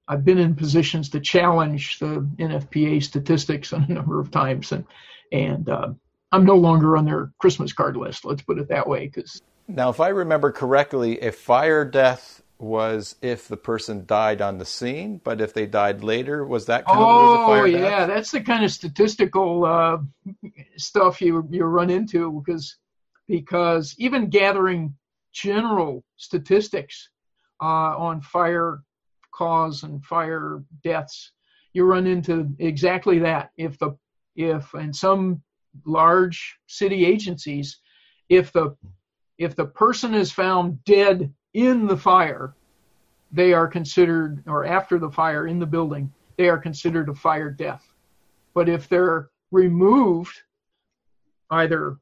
I've 0.07 0.25
been 0.25 0.39
in 0.39 0.55
positions 0.55 1.09
to 1.09 1.21
challenge 1.21 1.99
the 1.99 2.27
NFPA 2.37 3.01
statistics 3.01 3.71
a 3.73 3.79
number 3.79 4.19
of 4.19 4.31
times, 4.31 4.71
and 4.71 4.85
and 5.31 5.69
uh, 5.69 5.89
I'm 6.31 6.45
no 6.45 6.55
longer 6.55 6.97
on 6.97 7.05
their 7.05 7.31
Christmas 7.39 7.73
card 7.73 7.95
list. 7.95 8.25
Let's 8.25 8.41
put 8.41 8.59
it 8.59 8.69
that 8.69 8.87
way. 8.87 9.05
Because 9.07 9.41
now, 9.67 9.89
if 9.89 9.99
I 9.99 10.09
remember 10.09 10.51
correctly, 10.51 11.21
a 11.21 11.31
fire 11.31 11.85
death 11.85 12.41
was 12.59 13.15
if 13.21 13.47
the 13.47 13.57
person 13.57 14.05
died 14.05 14.41
on 14.41 14.57
the 14.57 14.65
scene, 14.65 15.19
but 15.23 15.41
if 15.41 15.53
they 15.53 15.65
died 15.65 16.03
later, 16.03 16.45
was 16.45 16.67
that 16.67 16.85
kind 16.85 16.99
oh, 17.01 17.33
as 17.33 17.39
a 17.39 17.45
fire 17.45 17.71
death? 17.71 17.81
Oh, 17.81 17.89
yeah, 17.89 18.05
that's 18.05 18.31
the 18.31 18.41
kind 18.41 18.63
of 18.63 18.71
statistical 18.71 19.65
uh, 19.65 19.97
stuff 20.77 21.21
you 21.21 21.47
you 21.49 21.63
run 21.63 21.89
into 21.89 22.31
because 22.31 22.75
because 23.27 23.95
even 23.97 24.29
gathering 24.29 24.93
general 25.31 26.03
statistics 26.17 27.09
uh, 27.61 27.95
on 27.97 28.21
fire 28.21 28.81
cause 29.31 29.83
and 29.83 30.03
fire 30.03 30.63
deaths, 30.83 31.31
you 31.73 31.85
run 31.85 32.07
into 32.07 32.49
exactly 32.59 33.19
that. 33.19 33.51
If 33.57 33.77
the 33.77 33.97
if 34.35 34.73
in 34.73 34.93
some 34.93 35.41
large 35.85 36.57
city 36.67 37.05
agencies, 37.05 37.79
if 38.29 38.51
the 38.51 38.75
if 39.37 39.55
the 39.55 39.65
person 39.65 40.13
is 40.13 40.31
found 40.31 40.83
dead 40.83 41.33
in 41.53 41.87
the 41.87 41.97
fire, 41.97 42.55
they 43.31 43.53
are 43.53 43.67
considered, 43.67 44.43
or 44.45 44.65
after 44.65 44.99
the 44.99 45.09
fire 45.09 45.47
in 45.47 45.59
the 45.59 45.65
building, 45.65 46.11
they 46.37 46.49
are 46.49 46.57
considered 46.57 47.09
a 47.09 47.15
fire 47.15 47.49
death. 47.49 47.83
But 48.53 48.69
if 48.69 48.87
they're 48.89 49.29
removed, 49.51 50.35
either 51.49 51.97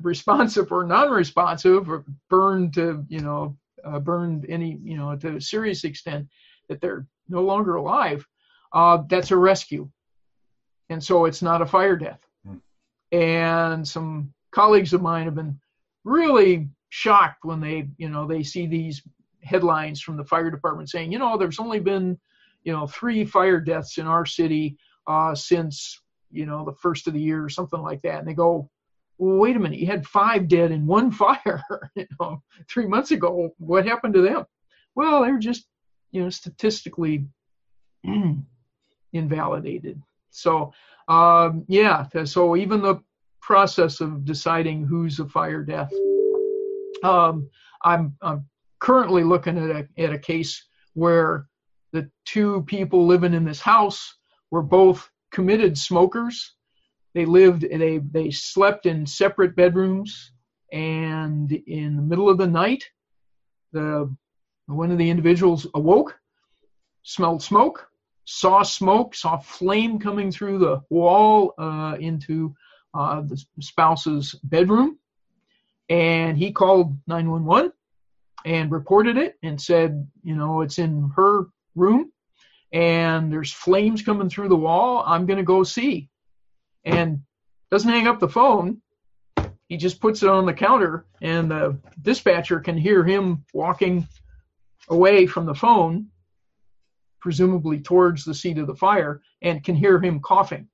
responsive 0.00 0.72
or 0.72 0.84
non-responsive, 0.84 1.88
or 1.90 2.04
burned 2.28 2.74
to, 2.74 3.04
you 3.08 3.20
know, 3.20 3.56
uh, 3.92 3.98
burned 3.98 4.46
any, 4.48 4.78
you 4.82 4.96
know, 4.96 5.16
to 5.16 5.36
a 5.36 5.40
serious 5.40 5.84
extent 5.84 6.28
that 6.68 6.80
they're 6.80 7.06
no 7.28 7.42
longer 7.42 7.76
alive, 7.76 8.26
uh, 8.72 8.98
that's 9.08 9.30
a 9.30 9.36
rescue. 9.36 9.88
And 10.90 11.02
so 11.02 11.26
it's 11.26 11.42
not 11.42 11.62
a 11.62 11.66
fire 11.66 11.96
death. 11.96 12.20
Hmm. 12.46 12.56
And 13.12 13.86
some 13.86 14.32
colleagues 14.50 14.92
of 14.92 15.02
mine 15.02 15.24
have 15.26 15.34
been 15.34 15.58
really 16.04 16.68
shocked 16.90 17.44
when 17.44 17.60
they, 17.60 17.88
you 17.98 18.08
know, 18.08 18.26
they 18.26 18.42
see 18.42 18.66
these 18.66 19.02
headlines 19.42 20.00
from 20.00 20.16
the 20.16 20.24
fire 20.24 20.50
department 20.50 20.90
saying, 20.90 21.12
you 21.12 21.18
know, 21.18 21.36
there's 21.36 21.60
only 21.60 21.80
been, 21.80 22.18
you 22.64 22.72
know, 22.72 22.86
three 22.86 23.24
fire 23.24 23.60
deaths 23.60 23.98
in 23.98 24.06
our 24.06 24.26
city 24.26 24.76
uh, 25.06 25.34
since, 25.34 26.00
you 26.30 26.46
know, 26.46 26.64
the 26.64 26.72
first 26.72 27.06
of 27.06 27.14
the 27.14 27.20
year 27.20 27.44
or 27.44 27.48
something 27.48 27.80
like 27.80 28.02
that. 28.02 28.18
And 28.18 28.28
they 28.28 28.34
go, 28.34 28.70
well, 29.18 29.36
wait 29.38 29.56
a 29.56 29.58
minute, 29.58 29.78
you 29.78 29.86
had 29.86 30.06
five 30.06 30.48
dead 30.48 30.70
in 30.70 30.86
one 30.86 31.10
fire, 31.12 31.62
you 31.94 32.06
know, 32.20 32.42
three 32.70 32.86
months 32.86 33.10
ago. 33.10 33.50
What 33.58 33.86
happened 33.86 34.14
to 34.14 34.22
them? 34.22 34.44
Well, 34.94 35.22
they 35.22 35.30
were 35.30 35.38
just, 35.38 35.66
you 36.12 36.22
know, 36.22 36.30
statistically 36.30 37.26
invalidated. 39.12 40.02
So, 40.30 40.72
um, 41.08 41.64
yeah, 41.68 42.06
so 42.24 42.56
even 42.56 42.82
the 42.82 43.00
process 43.40 44.00
of 44.00 44.24
deciding 44.24 44.84
who's 44.84 45.18
a 45.20 45.26
fire 45.26 45.62
death, 45.62 45.92
um, 47.02 47.48
I'm, 47.84 48.16
I'm 48.22 48.46
currently 48.78 49.24
looking 49.24 49.58
at 49.58 49.70
a, 49.70 50.02
at 50.02 50.12
a 50.12 50.18
case 50.18 50.66
where 50.94 51.46
the 51.92 52.10
two 52.24 52.62
people 52.62 53.06
living 53.06 53.34
in 53.34 53.44
this 53.44 53.60
house 53.60 54.16
were 54.50 54.62
both 54.62 55.10
committed 55.32 55.76
smokers 55.76 56.54
they 57.14 57.24
lived 57.24 57.62
they 57.62 57.98
they 57.98 58.30
slept 58.30 58.86
in 58.86 59.06
separate 59.06 59.56
bedrooms 59.56 60.32
and 60.72 61.52
in 61.52 61.96
the 61.96 62.02
middle 62.02 62.28
of 62.28 62.38
the 62.38 62.46
night 62.46 62.84
the 63.72 64.14
one 64.66 64.90
of 64.90 64.98
the 64.98 65.10
individuals 65.10 65.66
awoke 65.74 66.18
smelled 67.02 67.42
smoke 67.42 67.88
saw 68.30 68.62
smoke 68.62 69.14
saw 69.14 69.38
flame 69.38 69.98
coming 69.98 70.30
through 70.30 70.58
the 70.58 70.82
wall 70.90 71.54
uh, 71.58 71.96
into 71.98 72.54
uh, 72.92 73.22
the 73.22 73.42
spouse's 73.60 74.34
bedroom. 74.44 74.98
And 75.88 76.36
he 76.36 76.52
called 76.52 76.98
911 77.06 77.72
and 78.44 78.70
reported 78.70 79.16
it 79.16 79.36
and 79.42 79.60
said 79.60 80.06
you 80.22 80.36
know 80.36 80.60
it's 80.60 80.78
in 80.78 81.10
her 81.16 81.46
room 81.74 82.12
and 82.72 83.32
there's 83.32 83.52
flames 83.52 84.02
coming 84.02 84.28
through 84.28 84.48
the 84.48 84.56
wall. 84.56 85.02
I'm 85.06 85.24
going 85.24 85.38
to 85.38 85.42
go 85.42 85.62
see 85.62 86.10
and 86.88 87.20
doesn't 87.70 87.90
hang 87.90 88.06
up 88.06 88.18
the 88.18 88.28
phone. 88.28 88.80
He 89.68 89.76
just 89.76 90.00
puts 90.00 90.22
it 90.22 90.30
on 90.30 90.46
the 90.46 90.54
counter, 90.54 91.04
and 91.20 91.50
the 91.50 91.78
dispatcher 92.00 92.60
can 92.60 92.78
hear 92.78 93.04
him 93.04 93.44
walking 93.52 94.08
away 94.88 95.26
from 95.26 95.44
the 95.44 95.54
phone, 95.54 96.06
presumably 97.20 97.80
towards 97.80 98.24
the 98.24 98.34
seat 98.34 98.56
of 98.56 98.66
the 98.66 98.74
fire, 98.74 99.20
and 99.42 99.62
can 99.62 99.76
hear 99.76 100.00
him 100.00 100.20
coughing. 100.20 100.68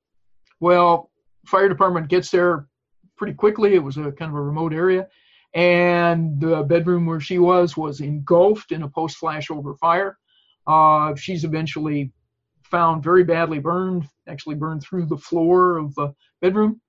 Well, 0.61 1.11
fire 1.46 1.68
department 1.68 2.09
gets 2.09 2.31
there 2.31 2.68
pretty 3.16 3.35
quickly. 3.35 3.74
It 3.74 3.83
was 3.83 3.96
a 3.96 4.12
kind 4.12 4.31
of 4.31 4.37
a 4.37 4.40
remote 4.40 4.72
area, 4.72 5.09
and 5.55 6.40
the 6.40 6.62
bedroom 6.62 7.07
where 7.07 7.20
she 7.20 7.38
was 7.38 7.77
was 7.77 8.00
engulfed 8.00 8.70
in 8.70 8.85
a 8.85 8.88
post 8.88 9.20
flashover 9.20 9.77
fire. 9.79 10.16
Uh, 10.68 11.16
she's 11.16 11.42
eventually 11.44 12.12
found 12.74 13.04
very 13.04 13.22
badly 13.22 13.60
burned, 13.60 14.04
actually 14.26 14.56
burned 14.56 14.82
through 14.82 15.06
the 15.06 15.16
floor 15.16 15.76
of 15.76 15.94
the 15.94 16.12
bedroom. 16.42 16.80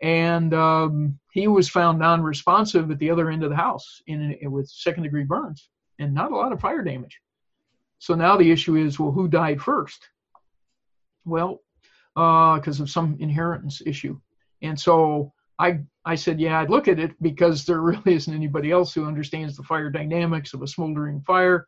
And 0.00 0.54
um, 0.54 1.18
he 1.32 1.48
was 1.48 1.68
found 1.68 1.98
non-responsive 1.98 2.88
at 2.92 3.00
the 3.00 3.10
other 3.10 3.30
end 3.30 3.42
of 3.42 3.50
the 3.50 3.56
house 3.56 4.00
in, 4.06 4.36
in, 4.40 4.52
with 4.52 4.68
second-degree 4.68 5.24
burns 5.24 5.70
and 5.98 6.14
not 6.14 6.30
a 6.30 6.36
lot 6.36 6.52
of 6.52 6.60
fire 6.60 6.84
damage. 6.84 7.18
So 7.98 8.14
now 8.14 8.36
the 8.36 8.48
issue 8.48 8.76
is, 8.76 9.00
well, 9.00 9.10
who 9.10 9.26
died 9.26 9.60
first? 9.60 10.08
Well, 11.24 11.62
because 12.14 12.78
uh, 12.78 12.84
of 12.84 12.90
some 12.90 13.16
inheritance 13.18 13.82
issue. 13.84 14.20
And 14.62 14.78
so 14.78 15.32
I 15.58 15.80
I 16.04 16.14
said, 16.14 16.38
yeah, 16.38 16.60
I'd 16.60 16.70
look 16.70 16.86
at 16.86 17.00
it 17.00 17.10
because 17.20 17.64
there 17.64 17.80
really 17.90 18.14
isn't 18.14 18.32
anybody 18.32 18.70
else 18.70 18.94
who 18.94 19.04
understands 19.04 19.56
the 19.56 19.64
fire 19.64 19.90
dynamics 19.90 20.54
of 20.54 20.62
a 20.62 20.68
smoldering 20.68 21.22
fire 21.22 21.66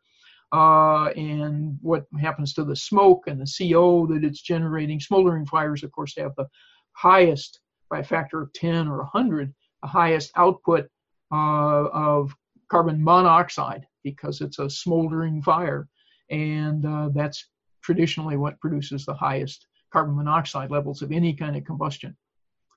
uh, 0.53 1.09
and 1.15 1.77
what 1.81 2.05
happens 2.19 2.53
to 2.53 2.63
the 2.63 2.75
smoke 2.75 3.25
and 3.27 3.39
the 3.39 3.71
CO 3.71 4.07
that 4.07 4.23
it's 4.23 4.41
generating. 4.41 4.99
Smoldering 4.99 5.45
fires, 5.45 5.83
of 5.83 5.91
course, 5.91 6.13
have 6.17 6.33
the 6.37 6.47
highest, 6.93 7.59
by 7.89 7.99
a 7.99 8.03
factor 8.03 8.41
of 8.41 8.53
10 8.53 8.87
or 8.87 8.97
100, 8.97 9.53
the 9.81 9.87
highest 9.87 10.31
output 10.35 10.87
uh, 11.31 11.87
of 11.91 12.33
carbon 12.69 13.03
monoxide 13.03 13.85
because 14.03 14.41
it's 14.41 14.59
a 14.59 14.69
smoldering 14.69 15.41
fire. 15.41 15.87
And 16.29 16.85
uh, 16.85 17.09
that's 17.13 17.49
traditionally 17.81 18.37
what 18.37 18.59
produces 18.59 19.05
the 19.05 19.13
highest 19.13 19.65
carbon 19.91 20.15
monoxide 20.15 20.71
levels 20.71 21.01
of 21.01 21.11
any 21.11 21.33
kind 21.33 21.55
of 21.55 21.65
combustion. 21.65 22.15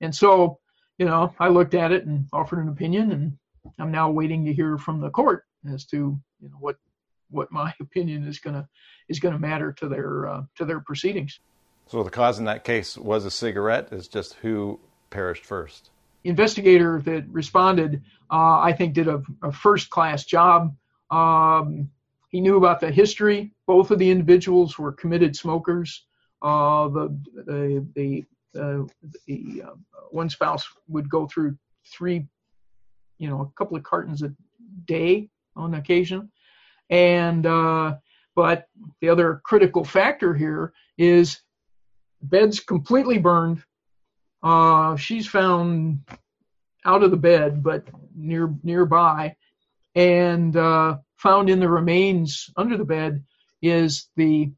And 0.00 0.14
so, 0.14 0.58
you 0.98 1.06
know, 1.06 1.34
I 1.38 1.48
looked 1.48 1.74
at 1.74 1.92
it 1.92 2.06
and 2.06 2.26
offered 2.32 2.60
an 2.60 2.68
opinion, 2.68 3.12
and 3.12 3.36
I'm 3.78 3.90
now 3.90 4.10
waiting 4.10 4.44
to 4.44 4.52
hear 4.52 4.78
from 4.78 5.00
the 5.00 5.10
court 5.10 5.44
as 5.72 5.84
to 5.86 6.18
you 6.40 6.48
know 6.48 6.56
what 6.58 6.76
what 7.30 7.50
my 7.52 7.72
opinion 7.80 8.26
is 8.26 8.38
going 8.38 8.54
to 8.54 8.68
is 9.08 9.18
going 9.18 9.34
to 9.34 9.40
matter 9.40 9.72
to 9.72 9.88
their 9.88 10.26
uh, 10.26 10.42
to 10.56 10.64
their 10.64 10.80
proceedings. 10.80 11.40
So 11.88 12.02
the 12.02 12.10
cause 12.10 12.38
in 12.38 12.44
that 12.44 12.64
case 12.64 12.96
was 12.96 13.24
a 13.24 13.30
cigarette. 13.30 13.88
Is 13.92 14.08
just 14.08 14.34
who 14.34 14.78
perished 15.10 15.44
first. 15.44 15.90
Investigator 16.22 17.00
that 17.00 17.26
responded, 17.28 18.02
uh, 18.30 18.60
I 18.60 18.74
think, 18.74 18.92
did 18.94 19.08
a, 19.08 19.22
a 19.42 19.50
first 19.50 19.88
class 19.88 20.24
job. 20.24 20.76
Um, 21.10 21.90
he 22.28 22.40
knew 22.40 22.56
about 22.56 22.80
the 22.80 22.90
history. 22.90 23.52
Both 23.66 23.90
of 23.90 23.98
the 23.98 24.10
individuals 24.10 24.78
were 24.78 24.92
committed 24.92 25.34
smokers. 25.34 26.04
Uh, 26.42 26.88
the 26.88 27.20
the 27.34 27.86
the, 27.94 28.60
uh, 28.60 28.84
the 29.26 29.62
uh, 29.66 29.74
one 30.10 30.30
spouse 30.30 30.66
would 30.88 31.08
go 31.08 31.26
through 31.26 31.56
three, 31.86 32.26
you 33.18 33.28
know, 33.28 33.40
a 33.40 33.58
couple 33.58 33.76
of 33.76 33.82
cartons 33.82 34.22
a 34.22 34.32
day 34.86 35.28
on 35.56 35.74
occasion. 35.74 36.30
And 36.90 37.46
uh, 37.46 37.96
but 38.34 38.66
the 39.00 39.08
other 39.08 39.40
critical 39.44 39.84
factor 39.84 40.34
here 40.34 40.72
is 40.98 41.40
bed's 42.22 42.60
completely 42.60 43.18
burned. 43.18 43.62
Uh, 44.42 44.96
she's 44.96 45.26
found 45.26 46.00
out 46.84 47.02
of 47.02 47.10
the 47.10 47.16
bed, 47.16 47.62
but 47.62 47.84
near 48.14 48.52
nearby, 48.62 49.36
and 49.94 50.56
uh, 50.56 50.96
found 51.16 51.50
in 51.50 51.60
the 51.60 51.68
remains 51.68 52.50
under 52.56 52.76
the 52.76 52.84
bed 52.84 53.22
is 53.62 54.08
the 54.16 54.50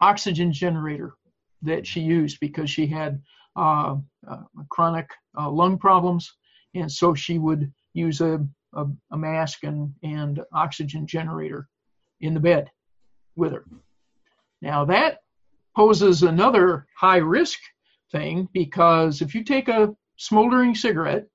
oxygen 0.00 0.52
generator 0.52 1.14
that 1.62 1.86
she 1.86 2.00
used 2.00 2.38
because 2.40 2.70
she 2.70 2.86
had 2.86 3.20
uh, 3.56 3.96
uh, 4.28 4.42
chronic 4.70 5.08
uh, 5.38 5.50
lung 5.50 5.78
problems, 5.78 6.32
and 6.74 6.90
so 6.90 7.14
she 7.14 7.38
would 7.38 7.72
use 7.94 8.20
a 8.20 8.46
a, 8.76 8.86
a 9.10 9.16
mask 9.16 9.64
and, 9.64 9.92
and 10.02 10.40
oxygen 10.52 11.06
generator 11.06 11.68
in 12.20 12.34
the 12.34 12.40
bed 12.40 12.70
with 13.34 13.52
her. 13.52 13.64
Now 14.62 14.84
that 14.86 15.18
poses 15.74 16.22
another 16.22 16.86
high 16.96 17.18
risk 17.18 17.58
thing 18.12 18.48
because 18.52 19.20
if 19.20 19.34
you 19.34 19.44
take 19.44 19.68
a 19.68 19.94
smoldering 20.16 20.74
cigarette 20.74 21.26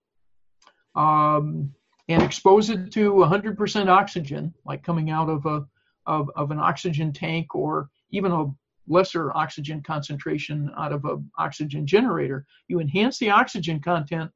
um, 0.95 1.73
and 2.09 2.23
expose 2.23 2.69
it 2.69 2.91
to 2.91 3.13
100% 3.13 3.87
oxygen, 3.87 4.53
like 4.65 4.83
coming 4.83 5.11
out 5.11 5.29
of 5.29 5.45
a 5.45 5.65
of, 6.07 6.31
of 6.35 6.49
an 6.49 6.57
oxygen 6.57 7.13
tank 7.13 7.53
or 7.53 7.87
even 8.09 8.31
a 8.31 8.47
lesser 8.87 9.35
oxygen 9.37 9.83
concentration 9.83 10.71
out 10.75 10.91
of 10.91 11.05
an 11.05 11.29
oxygen 11.37 11.85
generator, 11.85 12.45
you 12.67 12.79
enhance 12.79 13.19
the 13.19 13.29
oxygen 13.29 13.79
content 13.79 14.31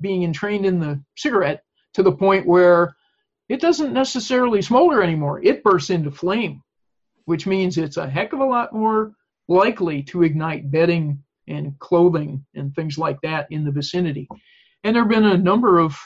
being 0.00 0.22
entrained 0.22 0.64
in 0.64 0.78
the 0.78 1.02
cigarette 1.16 1.64
to 1.94 2.02
the 2.02 2.12
point 2.12 2.46
where 2.46 2.94
it 3.48 3.60
doesn't 3.60 3.92
necessarily 3.92 4.62
smolder 4.62 5.02
anymore. 5.02 5.42
It 5.42 5.62
bursts 5.62 5.90
into 5.90 6.10
flame, 6.10 6.62
which 7.24 7.46
means 7.46 7.78
it's 7.78 7.96
a 7.96 8.08
heck 8.08 8.32
of 8.32 8.40
a 8.40 8.44
lot 8.44 8.72
more 8.72 9.12
likely 9.48 10.02
to 10.04 10.22
ignite 10.22 10.70
bedding 10.70 11.22
and 11.48 11.78
clothing 11.78 12.44
and 12.54 12.74
things 12.74 12.98
like 12.98 13.18
that 13.22 13.46
in 13.50 13.64
the 13.64 13.70
vicinity. 13.70 14.28
And 14.84 14.94
there 14.94 15.02
have 15.02 15.10
been 15.10 15.24
a 15.24 15.38
number 15.38 15.78
of 15.78 15.96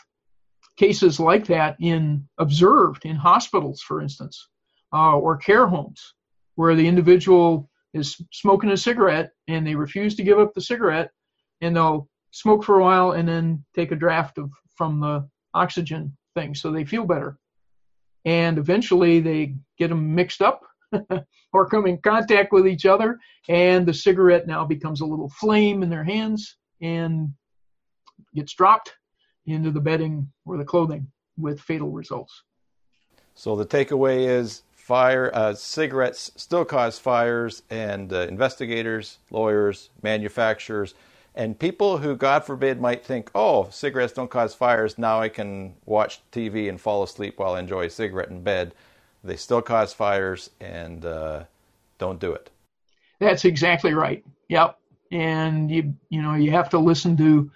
cases 0.76 1.20
like 1.20 1.46
that 1.46 1.76
in 1.80 2.26
observed 2.38 3.04
in 3.04 3.16
hospitals, 3.16 3.82
for 3.82 4.00
instance, 4.00 4.48
uh, 4.92 5.16
or 5.16 5.36
care 5.36 5.66
homes, 5.66 6.14
where 6.54 6.74
the 6.74 6.86
individual 6.86 7.68
is 7.92 8.16
smoking 8.30 8.70
a 8.70 8.76
cigarette 8.76 9.32
and 9.48 9.66
they 9.66 9.74
refuse 9.74 10.14
to 10.16 10.22
give 10.22 10.38
up 10.38 10.54
the 10.54 10.60
cigarette, 10.60 11.10
and 11.60 11.76
they'll 11.76 12.08
smoke 12.30 12.64
for 12.64 12.78
a 12.78 12.82
while 12.82 13.12
and 13.12 13.28
then 13.28 13.64
take 13.74 13.92
a 13.92 13.96
draft 13.96 14.38
of 14.38 14.50
from 14.76 15.00
the 15.00 15.28
oxygen 15.54 16.16
thing 16.34 16.54
so 16.54 16.70
they 16.70 16.84
feel 16.84 17.04
better. 17.04 17.38
And 18.24 18.58
eventually 18.58 19.20
they 19.20 19.54
get 19.78 19.88
them 19.88 20.14
mixed 20.14 20.42
up 20.42 20.62
or 21.52 21.68
come 21.68 21.86
in 21.86 21.98
contact 21.98 22.52
with 22.52 22.66
each 22.66 22.86
other, 22.86 23.18
and 23.48 23.86
the 23.86 23.94
cigarette 23.94 24.46
now 24.46 24.64
becomes 24.64 25.00
a 25.00 25.06
little 25.06 25.28
flame 25.28 25.82
in 25.82 25.90
their 25.90 26.04
hands 26.04 26.56
and 26.80 27.32
gets 28.34 28.54
dropped 28.54 28.92
into 29.46 29.70
the 29.70 29.80
bedding 29.80 30.30
or 30.46 30.56
the 30.56 30.64
clothing 30.64 31.06
with 31.36 31.60
fatal 31.60 31.90
results. 31.90 32.42
So 33.34 33.56
the 33.56 33.66
takeaway 33.66 34.26
is 34.28 34.62
fire 34.74 35.30
uh, 35.32 35.54
cigarettes 35.54 36.30
still 36.36 36.64
cause 36.64 36.98
fires, 36.98 37.62
and 37.70 38.12
uh, 38.12 38.20
investigators, 38.28 39.18
lawyers, 39.30 39.90
manufacturers, 40.02 40.94
and 41.34 41.58
people 41.58 41.98
who, 41.98 42.16
God 42.16 42.44
forbid, 42.44 42.80
might 42.80 43.04
think, 43.04 43.30
"Oh, 43.34 43.68
cigarettes 43.70 44.12
don't 44.12 44.30
cause 44.30 44.54
fires. 44.54 44.98
Now 44.98 45.20
I 45.20 45.28
can 45.28 45.74
watch 45.86 46.20
TV 46.30 46.68
and 46.68 46.80
fall 46.80 47.02
asleep 47.02 47.38
while 47.38 47.54
I 47.54 47.60
enjoy 47.60 47.86
a 47.86 47.90
cigarette 47.90 48.30
in 48.30 48.42
bed." 48.42 48.74
They 49.24 49.36
still 49.36 49.62
cause 49.62 49.92
fires, 49.92 50.50
and 50.60 51.04
uh, 51.04 51.44
don't 51.98 52.20
do 52.20 52.32
it. 52.32 52.50
That's 53.20 53.44
exactly 53.44 53.94
right. 53.94 54.24
Yep. 54.48 54.78
And 55.10 55.70
you 55.70 55.94
you 56.08 56.20
know 56.22 56.34
you 56.34 56.50
have 56.50 56.68
to 56.70 56.78
listen 56.78 57.16
to 57.18 57.50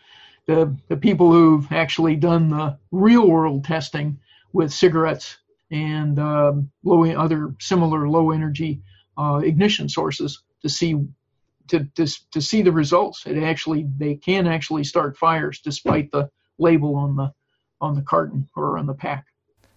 the, 0.46 0.74
the 0.88 0.96
people 0.96 1.32
who've 1.32 1.70
actually 1.72 2.16
done 2.16 2.50
the 2.50 2.78
real 2.92 3.28
world 3.28 3.64
testing 3.64 4.18
with 4.52 4.72
cigarettes 4.72 5.38
and 5.70 6.18
um, 6.18 6.70
low 6.84 7.04
other 7.04 7.54
similar 7.58 8.08
low 8.08 8.30
energy 8.30 8.80
uh, 9.18 9.40
ignition 9.44 9.88
sources 9.88 10.42
to 10.62 10.68
see 10.68 10.94
to, 11.68 11.84
to 11.96 12.06
to 12.32 12.40
see 12.40 12.62
the 12.62 12.72
results. 12.72 13.26
It 13.26 13.42
actually 13.42 13.86
they 13.96 14.14
can 14.14 14.46
actually 14.46 14.84
start 14.84 15.16
fires 15.16 15.60
despite 15.60 16.10
the 16.12 16.30
label 16.58 16.96
on 16.96 17.16
the 17.16 17.32
on 17.80 17.94
the 17.94 18.02
carton 18.02 18.48
or 18.56 18.78
on 18.78 18.86
the 18.86 18.94
pack. 18.94 19.26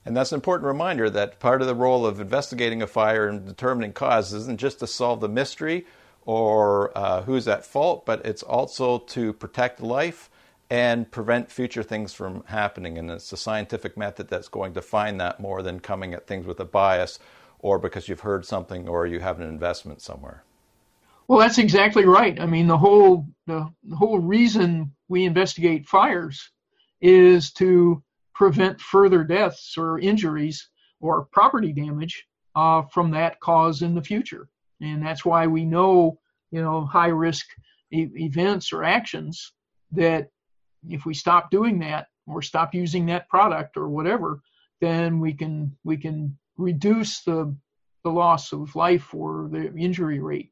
And 0.05 0.15
that's 0.15 0.31
an 0.31 0.37
important 0.37 0.67
reminder 0.67 1.09
that 1.09 1.39
part 1.39 1.61
of 1.61 1.67
the 1.67 1.75
role 1.75 2.05
of 2.05 2.19
investigating 2.19 2.81
a 2.81 2.87
fire 2.87 3.27
and 3.27 3.45
determining 3.45 3.93
cause 3.93 4.33
isn't 4.33 4.59
just 4.59 4.79
to 4.79 4.87
solve 4.87 5.19
the 5.19 5.29
mystery 5.29 5.85
or 6.25 6.97
uh, 6.97 7.21
who's 7.23 7.47
at 7.47 7.65
fault, 7.65 8.05
but 8.05 8.25
it's 8.25 8.43
also 8.43 8.99
to 8.99 9.33
protect 9.33 9.81
life 9.81 10.29
and 10.69 11.09
prevent 11.11 11.51
future 11.51 11.83
things 11.83 12.13
from 12.13 12.43
happening. 12.45 12.97
And 12.97 13.09
it's 13.11 13.31
a 13.33 13.37
scientific 13.37 13.97
method 13.97 14.29
that's 14.29 14.47
going 14.47 14.73
to 14.75 14.81
find 14.81 15.19
that 15.19 15.39
more 15.39 15.61
than 15.61 15.79
coming 15.79 16.13
at 16.13 16.27
things 16.27 16.45
with 16.45 16.59
a 16.59 16.65
bias 16.65 17.19
or 17.59 17.77
because 17.77 18.07
you've 18.07 18.21
heard 18.21 18.45
something 18.45 18.87
or 18.87 19.05
you 19.05 19.19
have 19.19 19.39
an 19.39 19.47
investment 19.47 20.01
somewhere. 20.01 20.43
Well, 21.29 21.37
that's 21.37 21.59
exactly 21.59 22.05
right. 22.05 22.41
I 22.41 22.47
mean, 22.47 22.65
the 22.65 22.79
whole 22.79 23.27
the, 23.45 23.71
the 23.83 23.95
whole 23.95 24.17
reason 24.17 24.91
we 25.09 25.25
investigate 25.25 25.87
fires 25.87 26.49
is 27.01 27.53
to 27.53 28.01
prevent 28.33 28.81
further 28.81 29.23
deaths 29.23 29.75
or 29.77 29.99
injuries 29.99 30.67
or 31.01 31.27
property 31.31 31.71
damage 31.71 32.25
uh, 32.55 32.81
from 32.91 33.11
that 33.11 33.39
cause 33.41 33.83
in 33.83 33.93
the 33.93 34.01
future. 34.01 34.49
And 34.81 35.05
that's 35.05 35.23
why 35.23 35.45
we 35.45 35.65
know, 35.65 36.17
you 36.49 36.63
know, 36.63 36.83
high 36.83 37.09
risk 37.09 37.45
e- 37.91 38.09
events 38.15 38.73
or 38.73 38.83
actions 38.83 39.53
that 39.91 40.29
if 40.89 41.05
we 41.05 41.13
stop 41.13 41.51
doing 41.51 41.77
that 41.81 42.07
or 42.25 42.41
stop 42.41 42.73
using 42.73 43.05
that 43.05 43.29
product 43.29 43.77
or 43.77 43.87
whatever, 43.87 44.41
then 44.81 45.19
we 45.19 45.33
can 45.33 45.77
we 45.83 45.95
can 45.95 46.35
reduce 46.57 47.21
the 47.21 47.55
the 48.03 48.09
loss 48.09 48.51
of 48.51 48.75
life 48.75 49.13
or 49.13 49.47
the 49.51 49.71
injury 49.75 50.19
rate. 50.19 50.51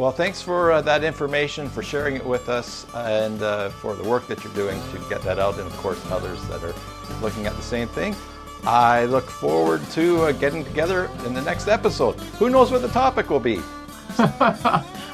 Well, 0.00 0.12
thanks 0.12 0.40
for 0.40 0.72
uh, 0.72 0.80
that 0.80 1.04
information, 1.04 1.68
for 1.68 1.82
sharing 1.82 2.16
it 2.16 2.24
with 2.24 2.48
us, 2.48 2.86
and 2.94 3.42
uh, 3.42 3.68
for 3.68 3.94
the 3.94 4.02
work 4.02 4.26
that 4.28 4.42
you're 4.42 4.54
doing 4.54 4.80
to 4.92 4.98
get 5.10 5.20
that 5.24 5.38
out, 5.38 5.58
and 5.58 5.66
of 5.66 5.76
course, 5.76 6.02
others 6.10 6.42
that 6.48 6.64
are 6.64 6.72
looking 7.20 7.44
at 7.44 7.54
the 7.54 7.60
same 7.60 7.86
thing. 7.86 8.16
I 8.64 9.04
look 9.04 9.28
forward 9.28 9.84
to 9.90 10.22
uh, 10.22 10.32
getting 10.32 10.64
together 10.64 11.10
in 11.26 11.34
the 11.34 11.42
next 11.42 11.68
episode. 11.68 12.12
Who 12.38 12.48
knows 12.48 12.72
what 12.72 12.80
the 12.80 12.88
topic 12.88 13.28
will 13.28 13.40
be? 13.40 13.60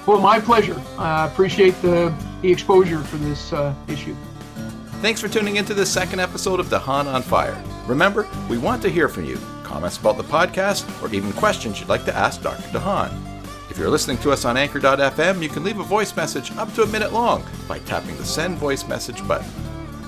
well, 0.07 0.21
my 0.21 0.39
pleasure. 0.39 0.81
I 0.99 1.27
appreciate 1.27 1.75
the, 1.83 2.15
the 2.41 2.53
exposure 2.53 3.01
for 3.01 3.17
this 3.17 3.53
uh, 3.53 3.75
issue. 3.89 4.15
Thanks 5.03 5.21
for 5.21 5.27
tuning 5.27 5.57
into 5.57 5.75
the 5.75 5.85
second 5.85 6.21
episode 6.21 6.61
of 6.61 6.67
DeHaan 6.69 7.13
on 7.13 7.23
Fire. 7.23 7.61
Remember, 7.89 8.29
we 8.49 8.57
want 8.57 8.83
to 8.83 8.89
hear 8.89 9.09
from 9.09 9.25
you. 9.25 9.37
Comments 9.65 9.99
about 9.99 10.17
the 10.17 10.23
podcast, 10.23 10.87
or 11.03 11.13
even 11.13 11.33
questions 11.33 11.81
you'd 11.81 11.89
like 11.89 12.05
to 12.05 12.15
ask 12.15 12.41
Dr. 12.41 12.63
DeHaan. 12.69 13.26
If 13.77 13.81
you're 13.81 13.91
listening 13.91 14.17
to 14.21 14.33
us 14.33 14.47
on 14.47 14.57
Anchor.fm, 14.57 15.43
you 15.43 15.51
can 15.51 15.63
leave 15.63 15.79
a 15.79 15.85
voice 15.85 16.17
message 16.17 16.51
up 16.57 16.73
to 16.73 16.83
a 16.83 16.87
minute 16.87 17.13
long 17.13 17.45
by 17.69 17.79
tapping 17.81 18.17
the 18.17 18.25
Send 18.25 18.57
Voice 18.57 18.89
Message 18.89 19.29
button. 19.29 19.51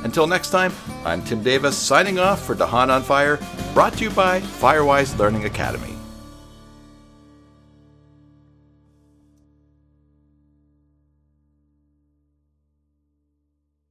Until 0.04 0.26
next 0.26 0.48
time, 0.48 0.72
I'm 1.04 1.22
Tim 1.22 1.42
Davis 1.42 1.76
signing 1.76 2.18
off 2.18 2.42
for 2.42 2.54
DeHaan 2.54 2.88
on 2.88 3.02
Fire, 3.02 3.38
brought 3.74 3.92
to 3.98 4.04
you 4.04 4.10
by 4.10 4.40
Firewise 4.40 5.18
Learning 5.18 5.44
Academy. 5.44 5.97